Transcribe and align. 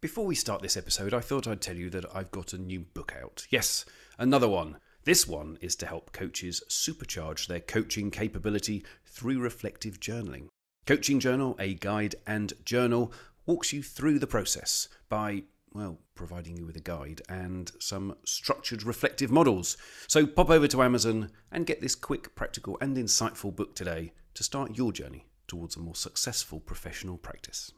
Before 0.00 0.24
we 0.24 0.34
start 0.34 0.62
this 0.62 0.78
episode, 0.78 1.12
I 1.12 1.20
thought 1.20 1.46
I'd 1.46 1.60
tell 1.60 1.76
you 1.76 1.90
that 1.90 2.06
I've 2.16 2.30
got 2.30 2.54
a 2.54 2.58
new 2.58 2.80
book 2.80 3.12
out. 3.20 3.46
Yes, 3.50 3.84
another 4.18 4.48
one. 4.48 4.78
This 5.04 5.28
one 5.28 5.58
is 5.60 5.76
to 5.76 5.84
help 5.84 6.12
coaches 6.12 6.62
supercharge 6.70 7.46
their 7.46 7.60
coaching 7.60 8.10
capability 8.10 8.82
through 9.04 9.40
reflective 9.40 10.00
journaling. 10.00 10.48
Coaching 10.86 11.20
Journal, 11.20 11.54
a 11.58 11.74
guide 11.74 12.14
and 12.26 12.54
journal, 12.64 13.12
walks 13.44 13.74
you 13.74 13.82
through 13.82 14.18
the 14.18 14.26
process 14.26 14.88
by, 15.10 15.42
well, 15.74 15.98
providing 16.14 16.56
you 16.56 16.64
with 16.64 16.76
a 16.76 16.80
guide 16.80 17.20
and 17.28 17.70
some 17.78 18.16
structured 18.24 18.82
reflective 18.82 19.30
models. 19.30 19.76
So 20.06 20.26
pop 20.26 20.48
over 20.48 20.66
to 20.68 20.82
Amazon 20.82 21.30
and 21.52 21.66
get 21.66 21.82
this 21.82 21.94
quick, 21.94 22.34
practical, 22.34 22.78
and 22.80 22.96
insightful 22.96 23.54
book 23.54 23.74
today 23.74 24.14
to 24.32 24.42
start 24.42 24.78
your 24.78 24.92
journey 24.92 25.26
towards 25.46 25.76
a 25.76 25.80
more 25.80 25.94
successful 25.94 26.58
professional 26.58 27.18
practice. 27.18 27.72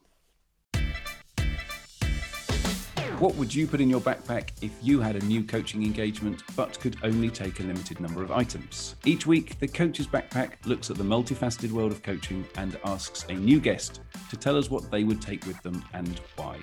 What 3.23 3.37
would 3.37 3.55
you 3.55 3.69
put 3.69 3.81
in 3.81 3.89
your 3.89 4.01
backpack 4.01 4.51
if 4.63 4.73
you 4.83 5.01
had 5.01 5.15
a 5.15 5.25
new 5.27 5.45
coaching 5.45 5.85
engagement 5.85 6.43
but 6.57 6.81
could 6.81 6.97
only 7.05 7.31
take 7.31 7.61
a 7.61 7.63
limited 7.63 8.01
number 8.01 8.21
of 8.21 8.33
items? 8.33 8.97
Each 9.05 9.29
week, 9.29 9.61
the 9.61 9.69
Coach's 9.69 10.09
Backpack 10.09 10.55
looks 10.67 10.91
at 10.91 10.97
the 10.97 11.05
multifaceted 11.05 11.71
world 11.71 11.93
of 11.93 12.03
coaching 12.03 12.45
and 12.57 12.77
asks 12.85 13.25
a 13.29 13.35
new 13.35 13.61
guest 13.61 14.01
to 14.29 14.37
tell 14.37 14.59
us 14.59 14.71
what 14.71 14.91
they 14.91 15.05
would 15.05 15.23
take 15.23 15.47
with 15.47 15.63
them 15.63 15.85
and 15.93 16.21
why. 16.35 16.59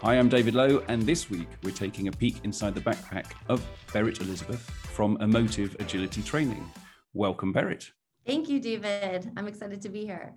Hi, 0.00 0.18
I'm 0.18 0.28
David 0.28 0.56
Lowe, 0.56 0.82
and 0.88 1.02
this 1.02 1.30
week 1.30 1.46
we're 1.62 1.70
taking 1.70 2.08
a 2.08 2.12
peek 2.12 2.38
inside 2.42 2.74
the 2.74 2.80
backpack 2.80 3.26
of 3.48 3.64
Berit 3.92 4.20
Elizabeth 4.20 4.68
from 4.68 5.16
Emotive 5.20 5.76
Agility 5.78 6.22
Training. 6.22 6.68
Welcome, 7.14 7.54
Berit. 7.54 7.88
Thank 8.26 8.48
you, 8.48 8.58
David. 8.58 9.30
I'm 9.36 9.46
excited 9.46 9.80
to 9.82 9.88
be 9.90 10.06
here. 10.06 10.34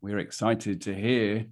We're 0.00 0.18
excited 0.18 0.80
to 0.80 0.92
hear 0.92 1.46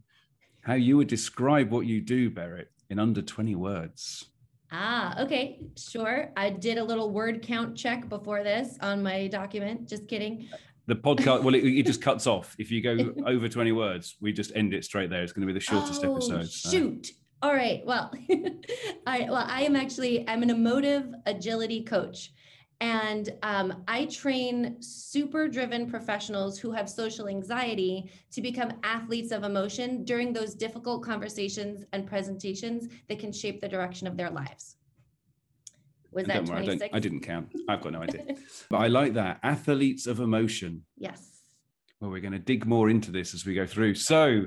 how 0.63 0.75
you 0.75 0.97
would 0.97 1.07
describe 1.07 1.71
what 1.71 1.87
you 1.87 2.01
do, 2.01 2.29
Berit 2.29 2.67
in 2.91 2.99
under 2.99 3.23
20 3.23 3.55
words. 3.55 4.31
Ah, 4.71 5.21
okay, 5.23 5.61
sure. 5.77 6.31
I 6.37 6.51
did 6.51 6.79
a 6.79 6.85
little 6.85 7.11
word 7.11 7.43
count 7.43 7.77
check 7.77 8.09
before 8.09 8.43
this 8.43 8.77
on 8.83 9.03
my 9.03 9.29
document. 9.29 9.89
Just 9.89 10.09
kidding. 10.09 10.49
The 10.87 10.95
podcast, 10.95 11.43
well, 11.43 11.55
it, 11.55 11.65
it 11.65 11.87
just 11.87 12.03
cuts 12.03 12.27
off. 12.35 12.55
If 12.59 12.71
you 12.71 12.83
go 12.83 13.15
over 13.27 13.49
20 13.49 13.73
words, 13.73 14.17
we 14.21 14.33
just 14.33 14.53
end 14.55 14.75
it 14.75 14.85
straight 14.85 15.11
there. 15.11 15.23
It's 15.23 15.33
going 15.33 15.47
to 15.47 15.53
be 15.53 15.59
the 15.59 15.65
shortest 15.65 16.05
oh, 16.05 16.13
episode. 16.13 16.49
So. 16.49 16.71
Shoot. 16.71 17.09
All 17.41 17.55
right. 17.55 17.83
Well, 17.87 18.13
I 19.07 19.27
well, 19.29 19.47
I 19.49 19.63
am 19.63 19.77
actually 19.77 20.29
I'm 20.29 20.43
an 20.43 20.51
emotive 20.51 21.15
agility 21.25 21.85
coach. 21.85 22.33
And 22.81 23.31
um, 23.43 23.83
I 23.89 24.05
train 24.07 24.77
super 24.81 25.49
driven 25.49 25.91
professionals 25.91 26.59
who 26.59 26.71
have 26.71 26.89
social 26.89 27.27
anxiety 27.27 28.11
to 28.31 28.41
become 28.41 28.73
athletes 28.85 29.33
of 29.33 29.43
emotion 29.43 30.05
during 30.05 30.33
those 30.33 30.55
difficult 30.55 31.03
conversations 31.03 31.85
and 31.93 32.07
presentations 32.07 32.89
that 33.09 33.19
can 33.19 33.33
shape 33.33 33.61
the 33.61 33.69
direction 33.69 34.07
of 34.07 34.17
their 34.17 34.31
lives. 34.31 34.77
Was 36.13 36.27
that 36.27 36.47
26? 36.47 36.83
I, 36.93 36.97
I, 36.97 37.01
didn't 37.01 37.21
count. 37.21 37.53
I've 37.69 37.83
got 37.83 37.93
no 37.93 38.03
idea. 38.03 38.25
but 38.71 38.79
I 38.79 38.87
like 38.87 39.15
that. 39.15 39.41
Athletes 39.43 40.07
of 40.07 40.21
emotion. 40.21 40.85
Yes. 40.97 41.43
Well, 42.01 42.11
we're 42.11 42.21
going 42.21 42.33
to 42.33 42.39
dig 42.39 42.65
more 42.65 42.89
into 42.89 43.11
this 43.11 43.35
as 43.35 43.45
we 43.45 43.55
go 43.55 43.67
through. 43.67 43.97
So, 43.97 44.45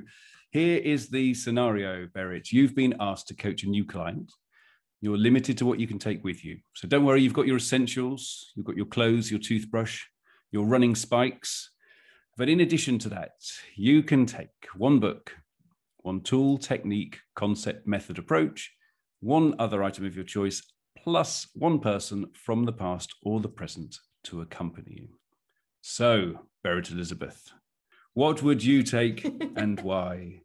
here 0.51 0.77
is 0.77 1.09
the 1.09 1.33
scenario, 1.33 2.07
Berit. 2.07 2.51
You've 2.51 2.75
been 2.75 2.95
asked 2.99 3.27
to 3.27 3.35
coach 3.35 3.63
a 3.63 3.69
new 3.69 3.85
client 3.85 4.31
you're 5.01 5.17
limited 5.17 5.57
to 5.57 5.65
what 5.65 5.79
you 5.79 5.87
can 5.87 5.99
take 5.99 6.23
with 6.23 6.45
you. 6.45 6.59
So 6.75 6.87
don't 6.87 7.03
worry, 7.03 7.21
you've 7.21 7.33
got 7.33 7.47
your 7.47 7.57
essentials, 7.57 8.51
you've 8.55 8.65
got 8.65 8.77
your 8.77 8.85
clothes, 8.85 9.31
your 9.31 9.39
toothbrush, 9.39 10.03
your 10.51 10.65
running 10.65 10.95
spikes. 10.95 11.71
But 12.37 12.49
in 12.49 12.59
addition 12.59 12.99
to 12.99 13.09
that, 13.09 13.31
you 13.75 14.03
can 14.03 14.25
take 14.25 14.67
one 14.75 14.99
book, 14.99 15.35
one 15.97 16.21
tool, 16.21 16.57
technique, 16.57 17.19
concept, 17.35 17.87
method, 17.87 18.19
approach, 18.19 18.71
one 19.19 19.55
other 19.59 19.83
item 19.83 20.05
of 20.05 20.15
your 20.15 20.25
choice, 20.25 20.61
plus 20.97 21.47
one 21.55 21.79
person 21.79 22.27
from 22.33 22.65
the 22.65 22.73
past 22.73 23.13
or 23.23 23.39
the 23.39 23.49
present 23.49 23.97
to 24.25 24.41
accompany 24.41 24.93
you. 25.01 25.07
So, 25.81 26.45
Berit 26.63 26.91
Elizabeth, 26.91 27.51
what 28.13 28.43
would 28.43 28.63
you 28.63 28.83
take 28.83 29.25
and 29.55 29.79
why? 29.81 30.41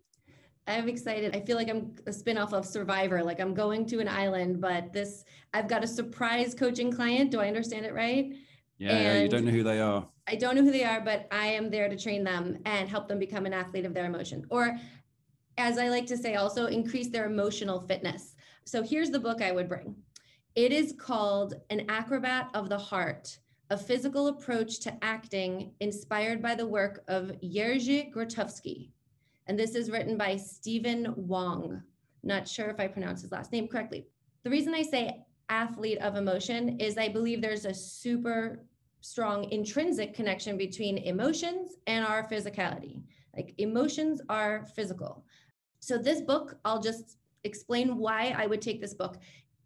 I'm 0.66 0.88
excited. 0.88 1.36
I 1.36 1.40
feel 1.40 1.56
like 1.56 1.68
I'm 1.68 1.94
a 2.06 2.10
spinoff 2.10 2.52
of 2.52 2.66
Survivor. 2.66 3.22
Like 3.22 3.40
I'm 3.40 3.54
going 3.54 3.86
to 3.86 4.00
an 4.00 4.08
island, 4.08 4.60
but 4.60 4.92
this 4.92 5.24
I've 5.54 5.68
got 5.68 5.84
a 5.84 5.86
surprise 5.86 6.54
coaching 6.54 6.92
client. 6.92 7.30
Do 7.30 7.40
I 7.40 7.46
understand 7.46 7.86
it 7.86 7.94
right? 7.94 8.34
Yeah, 8.78 9.20
you 9.20 9.28
don't 9.28 9.44
know 9.44 9.52
who 9.52 9.62
they 9.62 9.80
are. 9.80 10.06
I 10.28 10.34
don't 10.34 10.56
know 10.56 10.62
who 10.62 10.72
they 10.72 10.84
are, 10.84 11.00
but 11.00 11.28
I 11.30 11.46
am 11.46 11.70
there 11.70 11.88
to 11.88 11.96
train 11.96 12.24
them 12.24 12.58
and 12.64 12.88
help 12.88 13.08
them 13.08 13.18
become 13.18 13.46
an 13.46 13.54
athlete 13.54 13.86
of 13.86 13.94
their 13.94 14.06
emotion. 14.06 14.44
Or 14.50 14.76
as 15.56 15.78
I 15.78 15.88
like 15.88 16.06
to 16.06 16.16
say, 16.16 16.34
also 16.34 16.66
increase 16.66 17.08
their 17.08 17.26
emotional 17.26 17.80
fitness. 17.80 18.34
So 18.64 18.82
here's 18.82 19.10
the 19.10 19.20
book 19.20 19.40
I 19.40 19.52
would 19.52 19.68
bring. 19.68 19.94
It 20.56 20.72
is 20.72 20.94
called 20.98 21.54
An 21.70 21.88
Acrobat 21.88 22.50
of 22.54 22.68
the 22.68 22.78
Heart, 22.78 23.38
a 23.70 23.78
physical 23.78 24.28
approach 24.28 24.80
to 24.80 25.04
acting 25.04 25.72
inspired 25.80 26.42
by 26.42 26.54
the 26.54 26.66
work 26.66 27.04
of 27.08 27.32
Jerzy 27.42 28.12
Grotowski. 28.12 28.90
And 29.46 29.58
this 29.58 29.74
is 29.74 29.90
written 29.90 30.16
by 30.16 30.36
Stephen 30.36 31.14
Wangh. 31.14 31.82
Not 32.22 32.48
sure 32.48 32.68
if 32.68 32.80
I 32.80 32.88
pronounced 32.88 33.22
his 33.22 33.32
last 33.32 33.52
name 33.52 33.68
correctly. 33.68 34.06
The 34.42 34.50
reason 34.50 34.74
I 34.74 34.82
say 34.82 35.24
athlete 35.48 35.98
of 35.98 36.16
emotion 36.16 36.80
is 36.80 36.98
I 36.98 37.08
believe 37.08 37.40
there's 37.40 37.64
a 37.64 37.74
super 37.74 38.64
strong 39.00 39.50
intrinsic 39.52 40.14
connection 40.14 40.56
between 40.56 40.98
emotions 40.98 41.76
and 41.86 42.04
our 42.04 42.28
physicality. 42.28 43.02
Like 43.36 43.54
emotions 43.58 44.20
are 44.28 44.64
physical. 44.74 45.24
So, 45.80 45.98
this 45.98 46.20
book, 46.20 46.58
I'll 46.64 46.80
just 46.80 47.18
explain 47.44 47.98
why 47.98 48.34
I 48.36 48.46
would 48.46 48.62
take 48.62 48.80
this 48.80 48.94
book. 48.94 49.18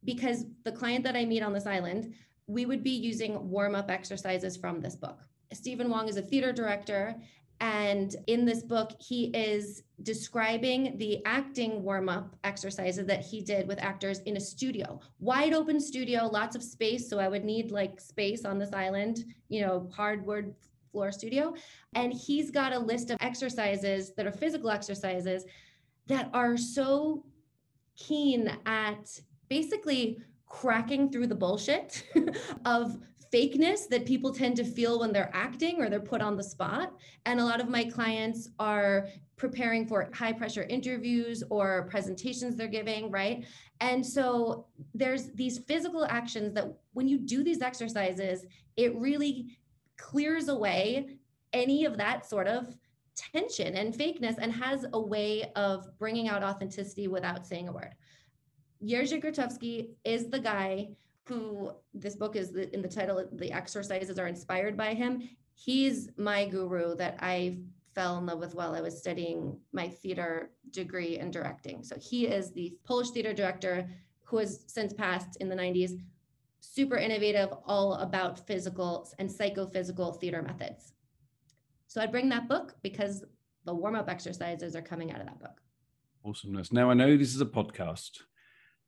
Because 0.04 0.44
the 0.64 0.72
client 0.72 1.04
that 1.04 1.16
I 1.16 1.24
meet 1.24 1.42
on 1.42 1.52
this 1.52 1.66
island, 1.66 2.14
we 2.46 2.66
would 2.66 2.82
be 2.82 2.90
using 2.90 3.48
warm 3.48 3.74
up 3.74 3.90
exercises 3.90 4.56
from 4.56 4.80
this 4.80 4.96
book. 4.96 5.20
Stephen 5.52 5.88
Wangh 5.88 6.08
is 6.08 6.16
a 6.16 6.22
theater 6.22 6.52
director 6.52 7.16
and 7.60 8.16
in 8.26 8.46
this 8.46 8.62
book, 8.62 8.92
he 8.98 9.26
is 9.26 9.82
describing 10.02 10.96
the 10.96 11.22
acting 11.26 11.82
warm 11.82 12.08
up 12.08 12.34
exercises 12.42 13.04
that 13.06 13.22
he 13.22 13.42
did 13.42 13.68
with 13.68 13.78
actors 13.78 14.20
in 14.20 14.38
a 14.38 14.40
studio, 14.40 14.98
wide 15.18 15.52
open 15.52 15.78
studio, 15.78 16.26
lots 16.26 16.56
of 16.56 16.62
space. 16.62 17.08
So 17.08 17.18
I 17.18 17.28
would 17.28 17.44
need 17.44 17.70
like 17.70 18.00
space 18.00 18.46
on 18.46 18.58
this 18.58 18.72
island, 18.72 19.24
you 19.48 19.60
know, 19.60 19.90
hardwood 19.94 20.54
floor 20.90 21.12
studio. 21.12 21.54
And 21.94 22.12
he's 22.14 22.50
got 22.50 22.72
a 22.72 22.78
list 22.78 23.10
of 23.10 23.18
exercises 23.20 24.12
that 24.16 24.26
are 24.26 24.32
physical 24.32 24.70
exercises 24.70 25.44
that 26.06 26.30
are 26.32 26.56
so 26.56 27.26
keen 27.94 28.50
at 28.64 29.20
basically 29.50 30.18
cracking 30.46 31.10
through 31.10 31.26
the 31.26 31.34
bullshit 31.34 32.04
of 32.64 32.98
fakeness 33.32 33.88
that 33.88 34.06
people 34.06 34.32
tend 34.32 34.56
to 34.56 34.64
feel 34.64 35.00
when 35.00 35.12
they're 35.12 35.30
acting 35.32 35.80
or 35.80 35.88
they're 35.88 36.00
put 36.00 36.20
on 36.20 36.36
the 36.36 36.42
spot. 36.42 36.94
And 37.26 37.38
a 37.38 37.44
lot 37.44 37.60
of 37.60 37.68
my 37.68 37.84
clients 37.84 38.48
are 38.58 39.08
preparing 39.36 39.86
for 39.86 40.10
high 40.12 40.32
pressure 40.32 40.64
interviews 40.64 41.42
or 41.48 41.86
presentations 41.88 42.56
they're 42.56 42.68
giving, 42.68 43.10
right? 43.10 43.46
And 43.80 44.04
so 44.04 44.66
there's 44.94 45.30
these 45.32 45.58
physical 45.58 46.04
actions 46.04 46.52
that 46.54 46.72
when 46.92 47.08
you 47.08 47.18
do 47.18 47.42
these 47.44 47.62
exercises, 47.62 48.44
it 48.76 48.94
really 48.96 49.58
clears 49.96 50.48
away 50.48 51.16
any 51.52 51.84
of 51.84 51.96
that 51.96 52.28
sort 52.28 52.46
of 52.46 52.76
tension 53.14 53.76
and 53.76 53.94
fakeness 53.94 54.36
and 54.38 54.52
has 54.52 54.86
a 54.92 55.00
way 55.00 55.50
of 55.56 55.86
bringing 55.98 56.28
out 56.28 56.42
authenticity 56.42 57.08
without 57.08 57.46
saying 57.46 57.68
a 57.68 57.72
word. 57.72 57.94
Jerzy 58.84 59.22
Grotowski 59.22 59.90
is 60.04 60.30
the 60.30 60.38
guy 60.38 60.88
who 61.30 61.70
this 61.94 62.16
book 62.16 62.34
is 62.34 62.50
the, 62.50 62.74
in 62.74 62.82
the 62.82 62.88
title, 62.88 63.24
the 63.32 63.52
exercises 63.52 64.18
are 64.18 64.26
inspired 64.26 64.76
by 64.76 64.94
him. 64.94 65.22
He's 65.54 66.08
my 66.16 66.44
guru 66.44 66.96
that 66.96 67.18
I 67.20 67.60
fell 67.94 68.18
in 68.18 68.26
love 68.26 68.40
with 68.40 68.56
while 68.56 68.74
I 68.74 68.80
was 68.80 68.98
studying 68.98 69.56
my 69.72 69.88
theater 69.88 70.50
degree 70.70 71.18
in 71.18 71.30
directing. 71.30 71.84
So 71.84 71.96
he 72.00 72.26
is 72.26 72.52
the 72.52 72.74
Polish 72.84 73.10
theater 73.10 73.32
director 73.32 73.88
who 74.24 74.38
has 74.38 74.64
since 74.66 74.92
passed 74.92 75.36
in 75.36 75.48
the 75.48 75.54
90s, 75.54 76.00
super 76.58 76.96
innovative, 76.96 77.50
all 77.64 77.94
about 77.94 78.44
physical 78.48 79.08
and 79.20 79.30
psychophysical 79.30 80.14
theater 80.14 80.42
methods. 80.42 80.94
So 81.86 82.00
I'd 82.00 82.10
bring 82.10 82.28
that 82.30 82.48
book 82.48 82.74
because 82.82 83.24
the 83.66 83.74
warm 83.74 83.94
up 83.94 84.08
exercises 84.08 84.74
are 84.74 84.82
coming 84.82 85.12
out 85.12 85.20
of 85.20 85.26
that 85.26 85.38
book. 85.38 85.60
Awesomeness. 86.24 86.72
Now, 86.72 86.90
I 86.90 86.94
know 86.94 87.16
this 87.16 87.34
is 87.36 87.40
a 87.40 87.46
podcast, 87.46 88.18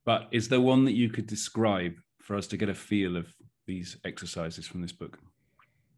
but 0.04 0.26
is 0.32 0.48
there 0.48 0.60
one 0.60 0.84
that 0.86 0.94
you 0.94 1.08
could 1.08 1.28
describe 1.28 1.94
for 2.22 2.36
us 2.36 2.46
to 2.48 2.56
get 2.56 2.69
a 2.69 2.74
feel 2.74 3.16
of 3.16 3.34
these 3.66 3.96
exercises 4.04 4.66
from 4.66 4.80
this 4.80 4.92
book? 4.92 5.19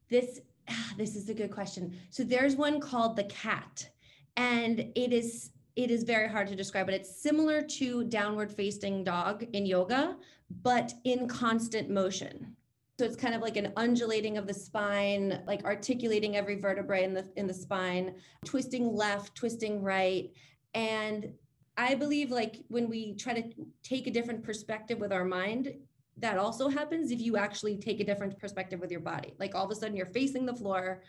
This 0.08 0.40
this 0.96 1.14
is 1.14 1.28
a 1.28 1.34
good 1.34 1.50
question. 1.50 1.96
So 2.10 2.24
there's 2.24 2.56
one 2.56 2.80
called 2.80 3.16
the 3.16 3.24
cat, 3.24 3.88
and 4.36 4.80
it 4.94 5.12
is 5.12 5.50
it 5.76 5.90
is 5.90 6.04
very 6.04 6.28
hard 6.28 6.46
to 6.48 6.56
describe, 6.56 6.86
but 6.86 6.94
it's 6.94 7.20
similar 7.20 7.60
to 7.60 8.04
downward 8.04 8.52
facing 8.52 9.02
dog 9.02 9.44
in 9.52 9.66
yoga, 9.66 10.16
but 10.62 10.92
in 11.04 11.26
constant 11.26 11.90
motion. 11.90 12.56
So 12.96 13.04
it's 13.04 13.16
kind 13.16 13.34
of 13.34 13.42
like 13.42 13.56
an 13.56 13.72
undulating 13.76 14.38
of 14.38 14.46
the 14.46 14.54
spine, 14.54 15.42
like 15.48 15.64
articulating 15.64 16.36
every 16.36 16.54
vertebrae 16.54 17.02
in 17.02 17.12
the 17.12 17.28
in 17.36 17.46
the 17.46 17.54
spine, 17.54 18.14
twisting 18.44 18.94
left, 18.94 19.34
twisting 19.34 19.82
right, 19.82 20.30
and 20.74 21.32
I 21.76 21.96
believe 21.96 22.30
like 22.30 22.64
when 22.68 22.88
we 22.88 23.14
try 23.14 23.34
to 23.34 23.42
take 23.82 24.06
a 24.06 24.10
different 24.12 24.44
perspective 24.44 24.98
with 24.98 25.12
our 25.12 25.24
mind, 25.24 25.74
that 26.18 26.38
also 26.38 26.68
happens 26.68 27.10
if 27.10 27.20
you 27.20 27.36
actually 27.36 27.76
take 27.76 28.00
a 28.00 28.04
different 28.04 28.38
perspective 28.38 28.80
with 28.80 28.90
your 28.90 29.00
body. 29.00 29.34
Like 29.38 29.54
all 29.54 29.64
of 29.64 29.70
a 29.70 29.74
sudden 29.74 29.96
you're 29.96 30.06
facing 30.06 30.46
the 30.46 30.54
floor 30.54 31.02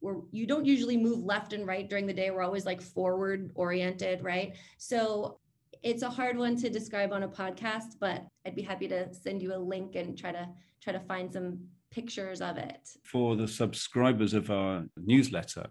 where 0.00 0.16
you 0.30 0.46
don't 0.46 0.66
usually 0.66 0.96
move 0.96 1.24
left 1.24 1.52
and 1.52 1.66
right 1.66 1.88
during 1.88 2.06
the 2.06 2.12
day. 2.12 2.30
We're 2.30 2.42
always 2.42 2.66
like 2.66 2.82
forward 2.82 3.52
oriented, 3.54 4.22
right? 4.22 4.56
So 4.76 5.38
it's 5.82 6.02
a 6.02 6.10
hard 6.10 6.36
one 6.36 6.56
to 6.56 6.68
describe 6.68 7.12
on 7.12 7.22
a 7.22 7.28
podcast, 7.28 7.94
but 8.00 8.24
I'd 8.44 8.56
be 8.56 8.62
happy 8.62 8.88
to 8.88 9.12
send 9.14 9.42
you 9.42 9.54
a 9.54 9.56
link 9.56 9.94
and 9.94 10.18
try 10.18 10.32
to 10.32 10.48
try 10.82 10.92
to 10.92 11.00
find 11.00 11.32
some 11.32 11.58
pictures 11.90 12.40
of 12.40 12.56
it. 12.56 12.88
For 13.04 13.36
the 13.36 13.46
subscribers 13.46 14.34
of 14.34 14.50
our 14.50 14.84
newsletter, 14.96 15.66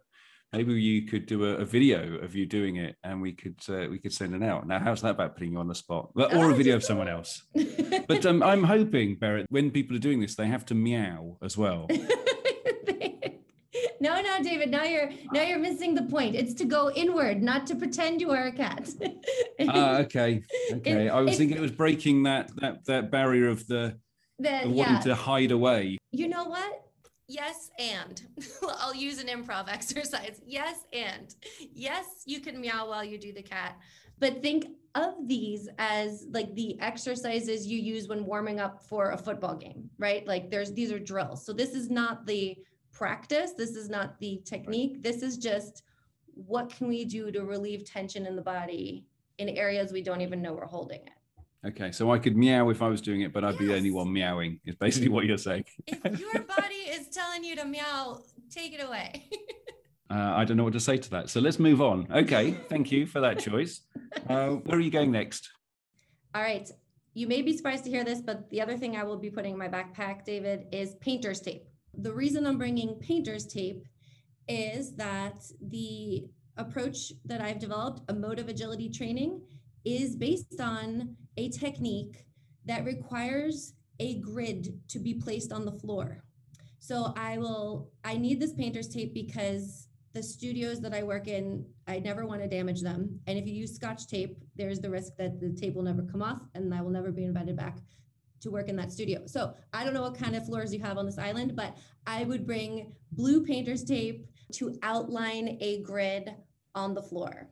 maybe 0.53 0.73
you 0.73 1.03
could 1.03 1.25
do 1.25 1.45
a, 1.45 1.55
a, 1.57 1.65
video 1.65 2.17
of 2.17 2.35
you 2.35 2.45
doing 2.45 2.75
it 2.75 2.95
and 3.03 3.21
we 3.21 3.31
could 3.31 3.59
uh, 3.69 3.87
we 3.89 3.97
could 3.97 4.13
send 4.13 4.35
it 4.35 4.43
out. 4.43 4.67
Now 4.67 4.79
how's 4.79 5.01
that 5.01 5.11
about 5.11 5.35
putting 5.35 5.53
you 5.53 5.59
on 5.59 5.67
the 5.67 5.75
spot? 5.75 6.11
Or 6.15 6.27
oh, 6.31 6.51
a 6.51 6.53
video 6.53 6.75
of 6.75 6.83
someone 6.83 7.07
else. 7.07 7.43
But 8.07 8.25
um, 8.25 8.43
i'm 8.43 8.63
hoping 8.63 9.15
Berit 9.15 9.45
when 9.49 9.71
people 9.71 9.95
are 9.95 9.99
doing 9.99 10.19
this 10.19 10.35
they 10.35 10.47
have 10.47 10.65
to 10.67 10.75
meow 10.75 11.37
as 11.41 11.57
well. 11.57 11.87
No 14.01 14.19
no 14.19 14.41
david 14.41 14.71
now 14.71 14.83
you're 14.83 15.11
now 15.31 15.43
you're 15.43 15.59
missing 15.59 15.93
the 15.93 16.01
point. 16.01 16.33
It's 16.35 16.55
to 16.55 16.65
go 16.65 16.89
inward 16.89 17.43
not 17.43 17.67
to 17.67 17.75
pretend 17.75 18.19
you 18.19 18.31
are 18.31 18.47
a 18.47 18.51
cat. 18.51 18.89
Ah 19.69 19.97
okay 19.99 20.41
okay. 20.73 21.05
It, 21.05 21.09
i 21.09 21.21
was 21.21 21.37
thinking 21.37 21.55
it 21.55 21.61
was 21.61 21.71
breaking 21.71 22.23
that 22.23 22.49
that 22.59 22.83
that 22.85 23.11
barrier 23.11 23.47
of 23.47 23.67
the, 23.67 23.95
the 24.39 24.63
wanting 24.65 24.95
yeah. 24.95 24.99
to 25.01 25.13
hide 25.15 25.51
away. 25.51 25.99
You 26.11 26.27
know 26.29 26.45
what 26.45 26.90
yes 27.31 27.71
and. 27.79 28.21
I'll 28.79 28.95
use 28.95 29.19
an 29.19 29.27
improv 29.27 29.67
exercise. 29.67 30.41
Yes 30.45 30.85
and. 30.93 31.33
Yes 31.73 32.23
you 32.25 32.39
can 32.39 32.59
meow 32.59 32.87
while 32.89 33.03
you 33.03 33.17
do 33.17 33.33
the 33.33 33.41
cat. 33.41 33.77
But 34.19 34.41
think 34.41 34.67
of 34.93 35.13
these 35.25 35.69
as 35.79 36.27
like 36.31 36.53
the 36.53 36.79
exercises 36.81 37.65
you 37.65 37.79
use 37.79 38.07
when 38.07 38.25
warming 38.25 38.59
up 38.59 38.83
for 38.83 39.11
a 39.11 39.17
football 39.17 39.55
game 39.55 39.89
right? 39.97 40.27
Like 40.27 40.51
there's 40.51 40.73
these 40.73 40.91
are 40.91 40.99
drills. 40.99 41.45
So 41.45 41.53
this 41.53 41.73
is 41.73 41.89
not 41.89 42.25
the 42.25 42.57
practice. 42.91 43.53
This 43.57 43.75
is 43.75 43.89
not 43.89 44.19
the 44.19 44.41
technique. 44.45 45.01
This 45.01 45.21
is 45.21 45.37
just 45.37 45.83
what 46.33 46.69
can 46.69 46.87
we 46.87 47.05
do 47.05 47.31
to 47.31 47.43
relieve 47.43 47.85
tension 47.85 48.25
in 48.25 48.35
the 48.35 48.41
body 48.41 49.05
in 49.37 49.49
areas 49.49 49.91
we 49.91 50.01
don't 50.01 50.21
even 50.21 50.41
know 50.41 50.53
we're 50.53 50.65
holding 50.65 51.01
it 51.01 51.20
Okay, 51.65 51.91
so 51.91 52.11
I 52.11 52.17
could 52.17 52.35
meow 52.35 52.69
if 52.69 52.81
I 52.81 52.87
was 52.87 53.01
doing 53.01 53.21
it, 53.21 53.31
but 53.31 53.43
I'd 53.43 53.51
yes. 53.51 53.59
be 53.59 53.65
the 53.67 53.75
only 53.75 53.91
one 53.91 54.11
meowing. 54.11 54.59
Is 54.65 54.75
basically 54.75 55.09
what 55.09 55.25
you're 55.25 55.37
saying. 55.37 55.65
if 55.87 56.19
your 56.19 56.41
body 56.43 56.73
is 56.89 57.07
telling 57.09 57.43
you 57.43 57.55
to 57.55 57.65
meow, 57.65 58.19
take 58.49 58.73
it 58.73 58.83
away. 58.83 59.29
uh, 60.09 60.33
I 60.35 60.43
don't 60.43 60.57
know 60.57 60.63
what 60.63 60.73
to 60.73 60.79
say 60.79 60.97
to 60.97 61.09
that. 61.11 61.29
So 61.29 61.39
let's 61.39 61.59
move 61.59 61.79
on. 61.79 62.07
Okay, 62.11 62.57
thank 62.67 62.91
you 62.91 63.05
for 63.05 63.21
that 63.21 63.37
choice. 63.37 63.81
Uh, 64.27 64.49
where 64.49 64.77
are 64.77 64.81
you 64.81 64.89
going 64.89 65.11
next? 65.11 65.49
All 66.33 66.41
right. 66.41 66.67
You 67.13 67.27
may 67.27 67.41
be 67.41 67.55
surprised 67.55 67.83
to 67.83 67.91
hear 67.91 68.03
this, 68.03 68.21
but 68.21 68.49
the 68.49 68.61
other 68.61 68.77
thing 68.77 68.95
I 68.95 69.03
will 69.03 69.17
be 69.17 69.29
putting 69.29 69.53
in 69.53 69.59
my 69.59 69.67
backpack, 69.67 70.25
David, 70.25 70.65
is 70.71 70.95
painter's 70.95 71.41
tape. 71.41 71.67
The 71.93 72.13
reason 72.13 72.47
I'm 72.47 72.57
bringing 72.57 72.95
painter's 72.95 73.45
tape 73.45 73.85
is 74.47 74.95
that 74.95 75.43
the 75.61 76.25
approach 76.57 77.11
that 77.25 77.41
I've 77.41 77.59
developed, 77.59 78.09
emotive 78.09 78.47
agility 78.47 78.89
training, 78.89 79.41
is 79.85 80.15
based 80.15 80.59
on 80.59 81.15
a 81.37 81.49
technique 81.49 82.25
that 82.65 82.85
requires 82.85 83.73
a 83.99 84.19
grid 84.19 84.79
to 84.89 84.99
be 84.99 85.13
placed 85.13 85.51
on 85.51 85.65
the 85.65 85.71
floor. 85.71 86.23
So 86.79 87.13
I 87.15 87.37
will, 87.37 87.91
I 88.03 88.17
need 88.17 88.39
this 88.39 88.53
painter's 88.53 88.87
tape 88.87 89.13
because 89.13 89.87
the 90.13 90.23
studios 90.23 90.81
that 90.81 90.93
I 90.93 91.03
work 91.03 91.27
in, 91.27 91.65
I 91.87 91.99
never 91.99 92.25
want 92.25 92.41
to 92.41 92.47
damage 92.47 92.81
them. 92.81 93.19
And 93.27 93.37
if 93.37 93.45
you 93.45 93.53
use 93.53 93.75
scotch 93.75 94.07
tape, 94.07 94.37
there's 94.55 94.79
the 94.79 94.89
risk 94.89 95.13
that 95.17 95.39
the 95.39 95.51
tape 95.53 95.75
will 95.75 95.83
never 95.83 96.03
come 96.03 96.21
off 96.21 96.41
and 96.55 96.73
I 96.73 96.81
will 96.81 96.89
never 96.89 97.11
be 97.11 97.23
invited 97.23 97.55
back 97.55 97.77
to 98.41 98.49
work 98.49 98.67
in 98.67 98.75
that 98.75 98.91
studio. 98.91 99.21
So 99.27 99.53
I 99.71 99.83
don't 99.83 99.93
know 99.93 100.01
what 100.01 100.17
kind 100.17 100.35
of 100.35 100.45
floors 100.45 100.73
you 100.73 100.79
have 100.81 100.97
on 100.97 101.05
this 101.05 101.17
island, 101.17 101.55
but 101.55 101.77
I 102.07 102.23
would 102.23 102.45
bring 102.45 102.93
blue 103.11 103.45
painter's 103.45 103.83
tape 103.83 104.27
to 104.53 104.77
outline 104.81 105.57
a 105.61 105.81
grid 105.83 106.33
on 106.75 106.93
the 106.93 107.01
floor. 107.01 107.49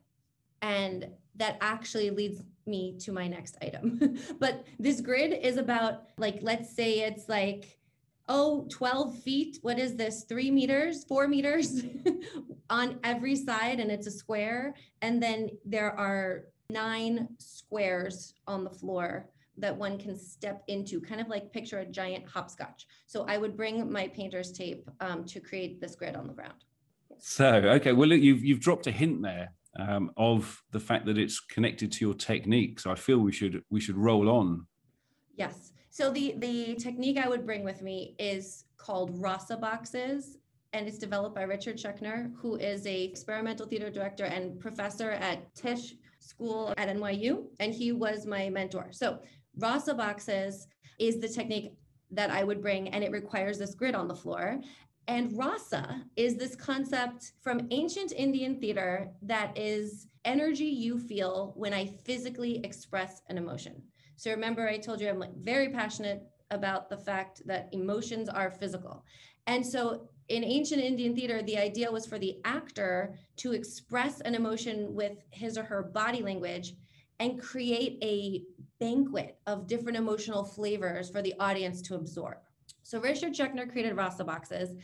And 0.62 1.08
that 1.40 1.58
actually 1.62 2.10
leads 2.12 2.44
me 2.68 2.96
to 3.00 3.12
my 3.12 3.28
next 3.28 3.58
item. 3.62 4.18
but 4.40 4.66
this 4.78 5.02
grid 5.02 5.34
is 5.34 5.58
about 5.58 6.04
like, 6.18 6.40
let's 6.42 6.74
say 6.74 7.00
it's 7.00 7.28
like, 7.28 7.80
oh, 8.28 8.68
12 8.70 9.18
feet. 9.20 9.58
What 9.64 9.80
is 9.80 9.96
this? 9.96 10.26
Three 10.26 10.52
meters, 10.52 11.04
four 11.06 11.28
meters 11.28 11.82
on 12.70 13.00
every 13.04 13.36
side, 13.36 13.80
and 13.80 13.90
it's 13.90 14.06
a 14.06 14.12
square. 14.12 14.76
And 15.02 15.22
then 15.22 15.50
there 15.66 15.92
are 15.98 16.46
nine 16.70 17.28
squares 17.40 18.36
on 18.46 18.64
the 18.64 18.70
floor 18.70 19.30
that 19.58 19.76
one 19.76 19.98
can 19.98 20.16
step 20.18 20.64
into, 20.68 21.02
kind 21.02 21.20
of 21.20 21.28
like 21.28 21.52
picture 21.52 21.80
a 21.80 21.86
giant 21.86 22.28
hopscotch. 22.28 22.86
So 23.08 23.26
I 23.28 23.38
would 23.38 23.58
bring 23.58 23.92
my 23.92 24.08
painter's 24.08 24.52
tape 24.52 24.90
um, 25.02 25.26
to 25.26 25.40
create 25.40 25.82
this 25.82 25.96
grid 25.96 26.16
on 26.16 26.28
the 26.28 26.34
ground. 26.34 26.64
So, 27.18 27.48
okay, 27.48 27.92
well, 27.92 28.08
look, 28.08 28.22
you've, 28.22 28.46
you've 28.46 28.62
dropped 28.62 28.88
a 28.88 28.92
hint 28.92 29.22
there 29.22 29.50
um, 29.78 30.12
of 30.18 30.62
the 30.72 30.80
fact 30.80 31.06
that 31.06 31.18
it's 31.18 31.40
connected 31.40 31.92
to 31.94 32.06
your 32.06 32.14
technique. 32.14 32.80
So 32.80 32.92
I 32.92 32.96
feel 32.96 33.20
we 33.20 33.32
should 33.32 33.64
we 33.70 33.80
should 33.80 33.98
roll 33.98 34.30
on. 34.30 34.66
Yes. 35.36 35.74
So 35.90 36.12
the 36.12 36.36
the 36.38 36.76
technique 36.76 37.18
I 37.18 37.28
would 37.28 37.46
bring 37.46 37.64
with 37.64 37.82
me 37.82 38.16
is 38.20 38.66
called 38.78 39.12
Rasa 39.22 39.58
boxes, 39.58 40.38
and 40.74 40.88
it's 40.88 40.98
developed 40.98 41.36
by 41.36 41.44
Richard 41.44 41.78
Schechner, 41.78 42.32
who 42.36 42.56
is 42.56 42.86
a 42.86 43.04
experimental 43.04 43.68
theater 43.68 43.90
director 43.90 44.26
and 44.26 44.60
professor 44.60 45.12
at 45.12 45.54
Tisch 45.56 45.94
School 46.20 46.74
at 46.78 46.90
NYU, 46.90 47.46
and 47.60 47.74
he 47.74 47.92
was 47.92 48.26
my 48.26 48.50
mentor. 48.50 48.90
So 48.92 49.20
Rasa 49.58 49.94
boxes 49.94 50.68
is 51.00 51.20
the 51.20 51.28
technique 51.28 51.74
that 52.12 52.32
I 52.32 52.44
would 52.44 52.62
bring, 52.62 52.90
and 52.90 53.04
it 53.04 53.12
requires 53.12 53.60
this 53.60 53.76
grid 53.76 53.96
on 53.96 54.08
the 54.08 54.16
floor. 54.16 54.60
And 55.08 55.36
rasa 55.38 56.06
is 56.16 56.36
this 56.36 56.56
concept 56.56 57.32
from 57.42 57.68
ancient 57.72 58.12
Indian 58.12 58.60
theater 58.60 59.12
that 59.24 59.58
is 59.58 60.08
energy 60.26 60.66
you 60.66 61.00
feel 61.00 61.54
when 61.56 61.74
I 61.74 61.88
physically 62.06 62.62
express 62.64 63.22
an 63.30 63.38
emotion. 63.38 63.82
So 64.18 64.32
remember, 64.32 64.68
I 64.68 64.78
told 64.78 65.02
you 65.02 65.10
I'm 65.10 65.20
like 65.20 65.36
very 65.36 65.70
passionate 65.70 66.24
about 66.52 66.90
the 66.90 66.98
fact 66.98 67.42
that 67.46 67.70
emotions 67.72 68.30
are 68.30 68.52
physical. 68.52 69.04
And 69.48 69.66
so 69.66 70.10
in 70.28 70.44
ancient 70.44 70.82
Indian 70.82 71.16
theater, 71.16 71.42
the 71.42 71.58
idea 71.58 71.92
was 71.92 72.06
for 72.06 72.20
the 72.20 72.38
actor 72.46 73.16
to 73.38 73.54
express 73.54 74.22
an 74.22 74.36
emotion 74.36 74.94
with 74.94 75.14
his 75.32 75.58
or 75.58 75.64
her 75.64 75.82
body 75.82 76.22
language 76.22 76.76
and 77.20 77.42
create 77.42 77.98
a 78.04 78.44
banquet 78.80 79.38
of 79.48 79.68
different 79.68 79.98
emotional 79.98 80.44
flavors 80.44 81.10
for 81.10 81.22
the 81.22 81.34
audience 81.40 81.82
to 81.82 81.96
absorb. 81.96 82.38
So 82.90 83.00
Richard 83.00 83.34
Schechner 83.34 83.72
created 83.72 83.96
Rasa 83.96 84.24
boxes 84.24 84.76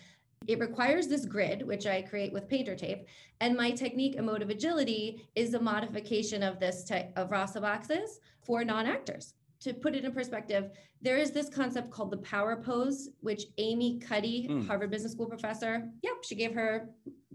it 0.45 0.59
requires 0.59 1.07
this 1.07 1.25
grid, 1.25 1.65
which 1.65 1.88
I 1.88 2.03
create 2.03 2.31
with 2.31 2.47
painter 2.47 2.75
tape. 2.75 3.07
And 3.41 3.57
my 3.57 3.71
technique, 3.71 4.13
emotive 4.13 4.51
agility, 4.51 5.25
is 5.33 5.55
a 5.55 5.59
modification 5.59 6.43
of 6.43 6.59
this 6.59 6.83
type 6.83 7.12
of 7.15 7.31
Rasa 7.31 7.62
boxes 7.62 8.19
for 8.43 8.63
non-actors. 8.63 9.33
To 9.62 9.74
put 9.74 9.95
it 9.95 10.05
in 10.05 10.12
perspective, 10.12 10.69
there 11.01 11.17
is 11.17 11.31
this 11.31 11.50
concept 11.50 11.89
called 11.89 12.12
the 12.12 12.17
power 12.17 12.62
pose, 12.62 13.09
which 13.21 13.45
Amy 13.57 13.97
Cuddy, 13.97 14.47
mm. 14.47 14.67
Harvard 14.67 14.91
Business 14.91 15.13
School 15.13 15.25
professor, 15.25 15.89
yep, 16.03 16.17
she 16.24 16.35
gave 16.35 16.53
her 16.53 16.89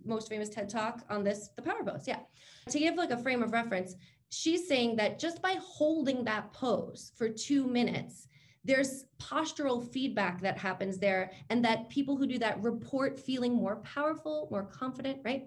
most 0.05 0.29
famous 0.29 0.50
TED 0.50 0.69
talk 0.69 1.00
on 1.11 1.25
this, 1.25 1.49
the 1.57 1.62
power 1.62 1.83
pose. 1.85 2.07
Yeah. 2.07 2.21
To 2.69 2.79
give 2.79 2.95
like 2.95 3.11
a 3.11 3.19
frame 3.19 3.43
of 3.43 3.53
reference, 3.53 3.97
she's 4.29 4.69
saying 4.69 4.95
that 4.97 5.19
just 5.19 5.43
by 5.43 5.57
holding 5.61 6.23
that 6.27 6.53
pose 6.53 7.11
for 7.17 7.29
two 7.29 7.67
minutes, 7.67 8.29
there's 8.64 9.07
postural 9.19 9.90
feedback 9.93 10.40
that 10.43 10.59
happens 10.59 10.99
there 10.99 11.31
and 11.49 11.64
that 11.64 11.88
people 11.88 12.17
who 12.17 12.26
do 12.26 12.38
that 12.38 12.62
report 12.62 13.19
feeling 13.19 13.55
more 13.55 13.76
powerful 13.76 14.49
more 14.50 14.64
confident 14.64 15.19
right? 15.25 15.45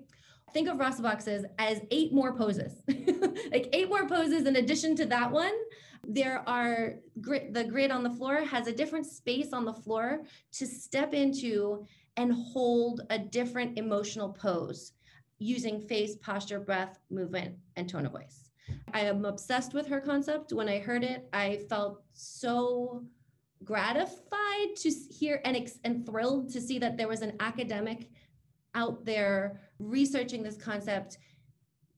Think 0.54 0.68
of 0.68 0.78
rasa 0.78 1.02
boxes 1.02 1.46
as 1.58 1.82
eight 1.92 2.14
more 2.14 2.36
poses. 2.36 2.82
Like 3.52 3.70
eight 3.74 3.90
more 3.90 4.08
poses 4.08 4.48
in 4.48 4.56
addition 4.56 4.96
to 4.96 5.06
that 5.08 5.32
one. 5.32 5.54
There 6.08 6.48
are 6.48 6.96
the 7.16 7.66
grid 7.70 7.92
on 7.92 8.04
the 8.04 8.10
floor 8.10 8.42
has 8.42 8.68
a 8.68 8.74
different 8.74 9.06
space 9.06 9.54
on 9.54 9.64
the 9.64 9.74
floor 9.74 10.22
to 10.54 10.66
step 10.66 11.14
into 11.14 11.86
and 12.18 12.34
hold 12.34 13.02
a 13.10 13.20
different 13.20 13.78
emotional 13.78 14.30
pose 14.30 14.94
using 15.40 15.80
face 15.80 16.16
posture 16.18 16.60
breath 16.60 17.00
movement 17.10 17.56
and 17.76 17.90
tone 17.90 18.06
of 18.06 18.12
voice 18.12 18.43
I 18.94 19.02
am 19.02 19.26
obsessed 19.26 19.74
with 19.74 19.88
her 19.88 20.00
concept. 20.00 20.54
When 20.54 20.70
I 20.70 20.80
heard 20.80 21.04
it, 21.04 21.28
I 21.34 21.58
felt 21.70 22.04
so 22.14 23.04
gratified 23.64 24.76
to 24.78 24.90
hear 24.90 25.42
and, 25.46 25.56
ex- 25.56 25.80
and 25.84 26.06
thrilled 26.06 26.52
to 26.54 26.62
see 26.62 26.80
that 26.80 26.98
there 26.98 27.08
was 27.08 27.22
an 27.22 27.34
academic 27.40 28.10
out 28.76 29.06
there 29.06 29.62
researching 29.80 30.44
this 30.44 30.58
concept 30.58 31.18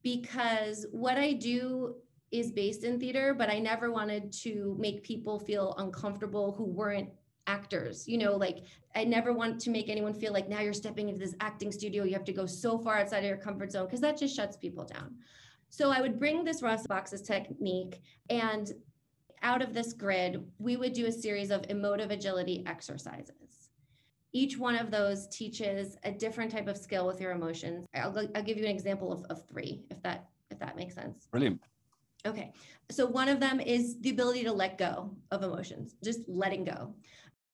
because 0.03 0.85
what 0.91 1.17
I 1.17 1.33
do 1.33 1.95
is 2.31 2.51
based 2.51 2.83
in 2.83 2.99
theater, 2.99 3.33
but 3.33 3.49
I 3.49 3.59
never 3.59 3.91
wanted 3.91 4.31
to 4.43 4.75
make 4.79 5.03
people 5.03 5.39
feel 5.39 5.73
uncomfortable 5.77 6.51
who 6.51 6.65
weren't 6.65 7.09
actors. 7.47 8.07
You 8.07 8.17
know, 8.17 8.35
like 8.35 8.59
I 8.95 9.03
never 9.03 9.33
want 9.33 9.59
to 9.61 9.69
make 9.69 9.89
anyone 9.89 10.13
feel 10.13 10.33
like 10.33 10.49
now 10.49 10.61
you're 10.61 10.73
stepping 10.73 11.09
into 11.09 11.19
this 11.19 11.35
acting 11.39 11.71
studio, 11.71 12.03
you 12.03 12.13
have 12.13 12.25
to 12.25 12.33
go 12.33 12.45
so 12.45 12.77
far 12.77 12.97
outside 12.97 13.19
of 13.19 13.25
your 13.25 13.37
comfort 13.37 13.71
zone 13.71 13.85
because 13.85 14.01
that 14.01 14.17
just 14.17 14.35
shuts 14.35 14.57
people 14.57 14.85
down. 14.85 15.15
So 15.75 15.91
I 15.91 15.99
would 15.99 16.17
bring 16.17 16.45
this 16.45 16.61
Rasa 16.61 16.87
boxes 16.87 17.21
technique 17.21 17.99
and 18.29 18.71
out 19.43 19.61
of 19.61 19.73
this 19.73 19.91
grid, 19.91 20.41
we 20.57 20.77
would 20.77 20.93
do 20.93 21.07
a 21.07 21.11
series 21.11 21.51
of 21.51 21.65
emotive 21.67 22.11
agility 22.11 22.63
exercises. 22.65 23.71
Each 24.31 24.57
one 24.57 24.77
of 24.77 24.89
those 24.89 25.27
teaches 25.27 25.97
a 26.03 26.11
different 26.11 26.49
type 26.49 26.69
of 26.69 26.77
skill 26.77 27.05
with 27.05 27.19
your 27.19 27.31
emotions. 27.31 27.85
I'll, 27.93 28.17
I'll 28.35 28.41
give 28.41 28.57
you 28.57 28.63
an 28.63 28.71
example 28.71 29.11
of, 29.11 29.25
of 29.29 29.45
three, 29.49 29.83
if 29.91 30.01
that 30.03 30.29
if 30.49 30.59
that 30.59 30.77
makes 30.77 30.95
sense. 30.95 31.27
Brilliant. 31.29 31.59
Okay. 32.25 32.53
So 32.89 33.05
one 33.05 33.27
of 33.27 33.41
them 33.41 33.59
is 33.59 33.99
the 33.99 34.11
ability 34.11 34.45
to 34.45 34.53
let 34.53 34.77
go 34.77 35.11
of 35.31 35.43
emotions, 35.43 35.95
just 36.01 36.21
letting 36.25 36.63
go. 36.63 36.95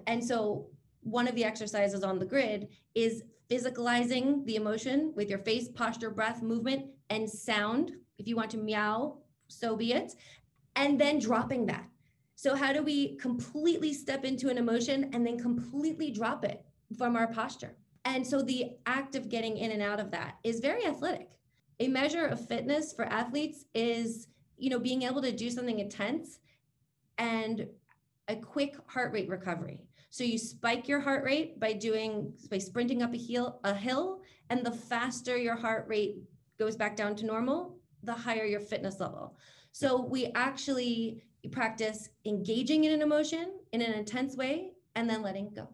And 0.06 0.24
so 0.24 0.68
one 1.02 1.28
of 1.28 1.34
the 1.34 1.44
exercises 1.44 2.04
on 2.04 2.20
the 2.20 2.26
grid 2.26 2.68
is 2.94 3.24
physicalizing 3.50 4.46
the 4.46 4.58
emotion 4.58 5.12
with 5.16 5.28
your 5.28 5.40
face, 5.40 5.70
posture, 5.70 6.12
breath, 6.12 6.44
movement, 6.44 6.86
and 7.10 7.28
sound. 7.28 7.94
If 8.22 8.28
you 8.28 8.36
want 8.36 8.52
to 8.52 8.58
meow, 8.58 9.18
so 9.48 9.76
be 9.76 9.94
it. 9.94 10.14
And 10.76 11.02
then 11.02 11.18
dropping 11.18 11.66
that. 11.66 11.88
So, 12.36 12.56
how 12.56 12.72
do 12.72 12.84
we 12.84 13.18
completely 13.18 13.94
step 13.94 14.24
into 14.26 14.50
an 14.50 14.60
emotion 14.60 15.10
and 15.12 15.26
then 15.26 15.40
completely 15.40 16.12
drop 16.12 16.46
it 16.46 16.64
from 17.00 17.16
our 17.16 17.28
posture? 17.28 17.76
And 18.06 18.26
so, 18.26 18.44
the 18.44 18.74
act 18.86 19.16
of 19.16 19.28
getting 19.28 19.58
in 19.58 19.72
and 19.72 19.82
out 19.82 20.00
of 20.00 20.12
that 20.12 20.36
is 20.44 20.60
very 20.60 20.86
athletic. 20.86 21.30
A 21.80 21.88
measure 21.88 22.26
of 22.26 22.48
fitness 22.48 22.94
for 22.94 23.06
athletes 23.06 23.66
is, 23.74 24.28
you 24.56 24.70
know, 24.70 24.80
being 24.80 25.02
able 25.02 25.24
to 25.24 25.32
do 25.32 25.50
something 25.50 25.80
intense 25.80 26.40
and 27.18 27.68
a 28.28 28.36
quick 28.36 28.76
heart 28.86 29.14
rate 29.14 29.30
recovery. 29.30 29.82
So 30.12 30.24
you 30.24 30.38
spike 30.38 30.88
your 30.88 31.00
heart 31.00 31.24
rate 31.24 31.60
by 31.60 31.74
doing 31.74 32.34
by 32.52 32.60
sprinting 32.60 33.02
up 33.02 33.14
a 33.14 33.18
hill 33.18 33.60
a 33.64 33.74
hill 33.74 34.22
and 34.52 34.64
the 34.64 34.72
faster 34.72 35.38
your 35.38 35.56
heart 35.56 35.86
rate 35.88 36.18
goes 36.60 36.76
back 36.76 36.96
down 36.96 37.16
to 37.16 37.26
normal, 37.26 37.81
the 38.04 38.14
higher 38.14 38.46
your 38.46 38.60
fitness 38.60 39.00
level. 39.00 39.38
So 39.72 40.02
we 40.02 40.32
actually 40.36 41.24
practice 41.52 42.10
engaging 42.26 42.84
in 42.84 42.92
an 42.92 43.02
emotion 43.02 43.60
in 43.72 43.82
an 43.82 43.94
intense 43.94 44.36
way 44.36 44.74
and 44.96 45.10
then 45.10 45.22
letting 45.22 45.50
go. 45.54 45.68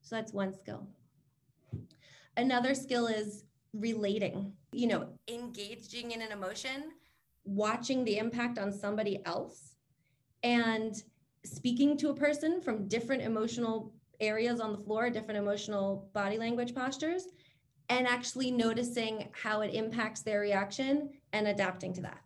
So 0.00 0.16
that's 0.16 0.32
one 0.32 0.54
skill. 0.58 0.88
Another 2.36 2.74
skill 2.74 3.06
is 3.06 3.44
relating, 3.74 4.52
you 4.72 4.86
know, 4.86 5.08
engaging 5.28 6.12
in 6.12 6.22
an 6.22 6.32
emotion, 6.32 6.92
watching 7.44 8.04
the 8.04 8.18
impact 8.18 8.58
on 8.58 8.72
somebody 8.72 9.20
else, 9.26 9.74
and 10.42 11.02
speaking 11.44 11.96
to 11.98 12.10
a 12.10 12.14
person 12.14 12.60
from 12.60 12.88
different 12.88 13.22
emotional 13.22 13.92
areas 14.20 14.60
on 14.60 14.72
the 14.72 14.78
floor, 14.78 15.10
different 15.10 15.38
emotional 15.38 16.08
body 16.12 16.38
language 16.38 16.74
postures, 16.74 17.28
and 17.88 18.06
actually 18.06 18.50
noticing 18.50 19.28
how 19.32 19.60
it 19.62 19.74
impacts 19.74 20.20
their 20.22 20.40
reaction 20.40 21.10
and 21.32 21.48
adapting 21.48 21.92
to 21.94 22.02
that. 22.02 22.20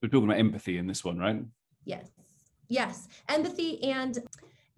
We're 0.00 0.08
talking 0.08 0.24
about 0.24 0.38
empathy 0.38 0.78
in 0.78 0.86
this 0.86 1.04
one, 1.04 1.18
right? 1.18 1.42
Yes. 1.84 2.10
Yes. 2.68 3.08
Empathy 3.28 3.82
and 3.84 4.18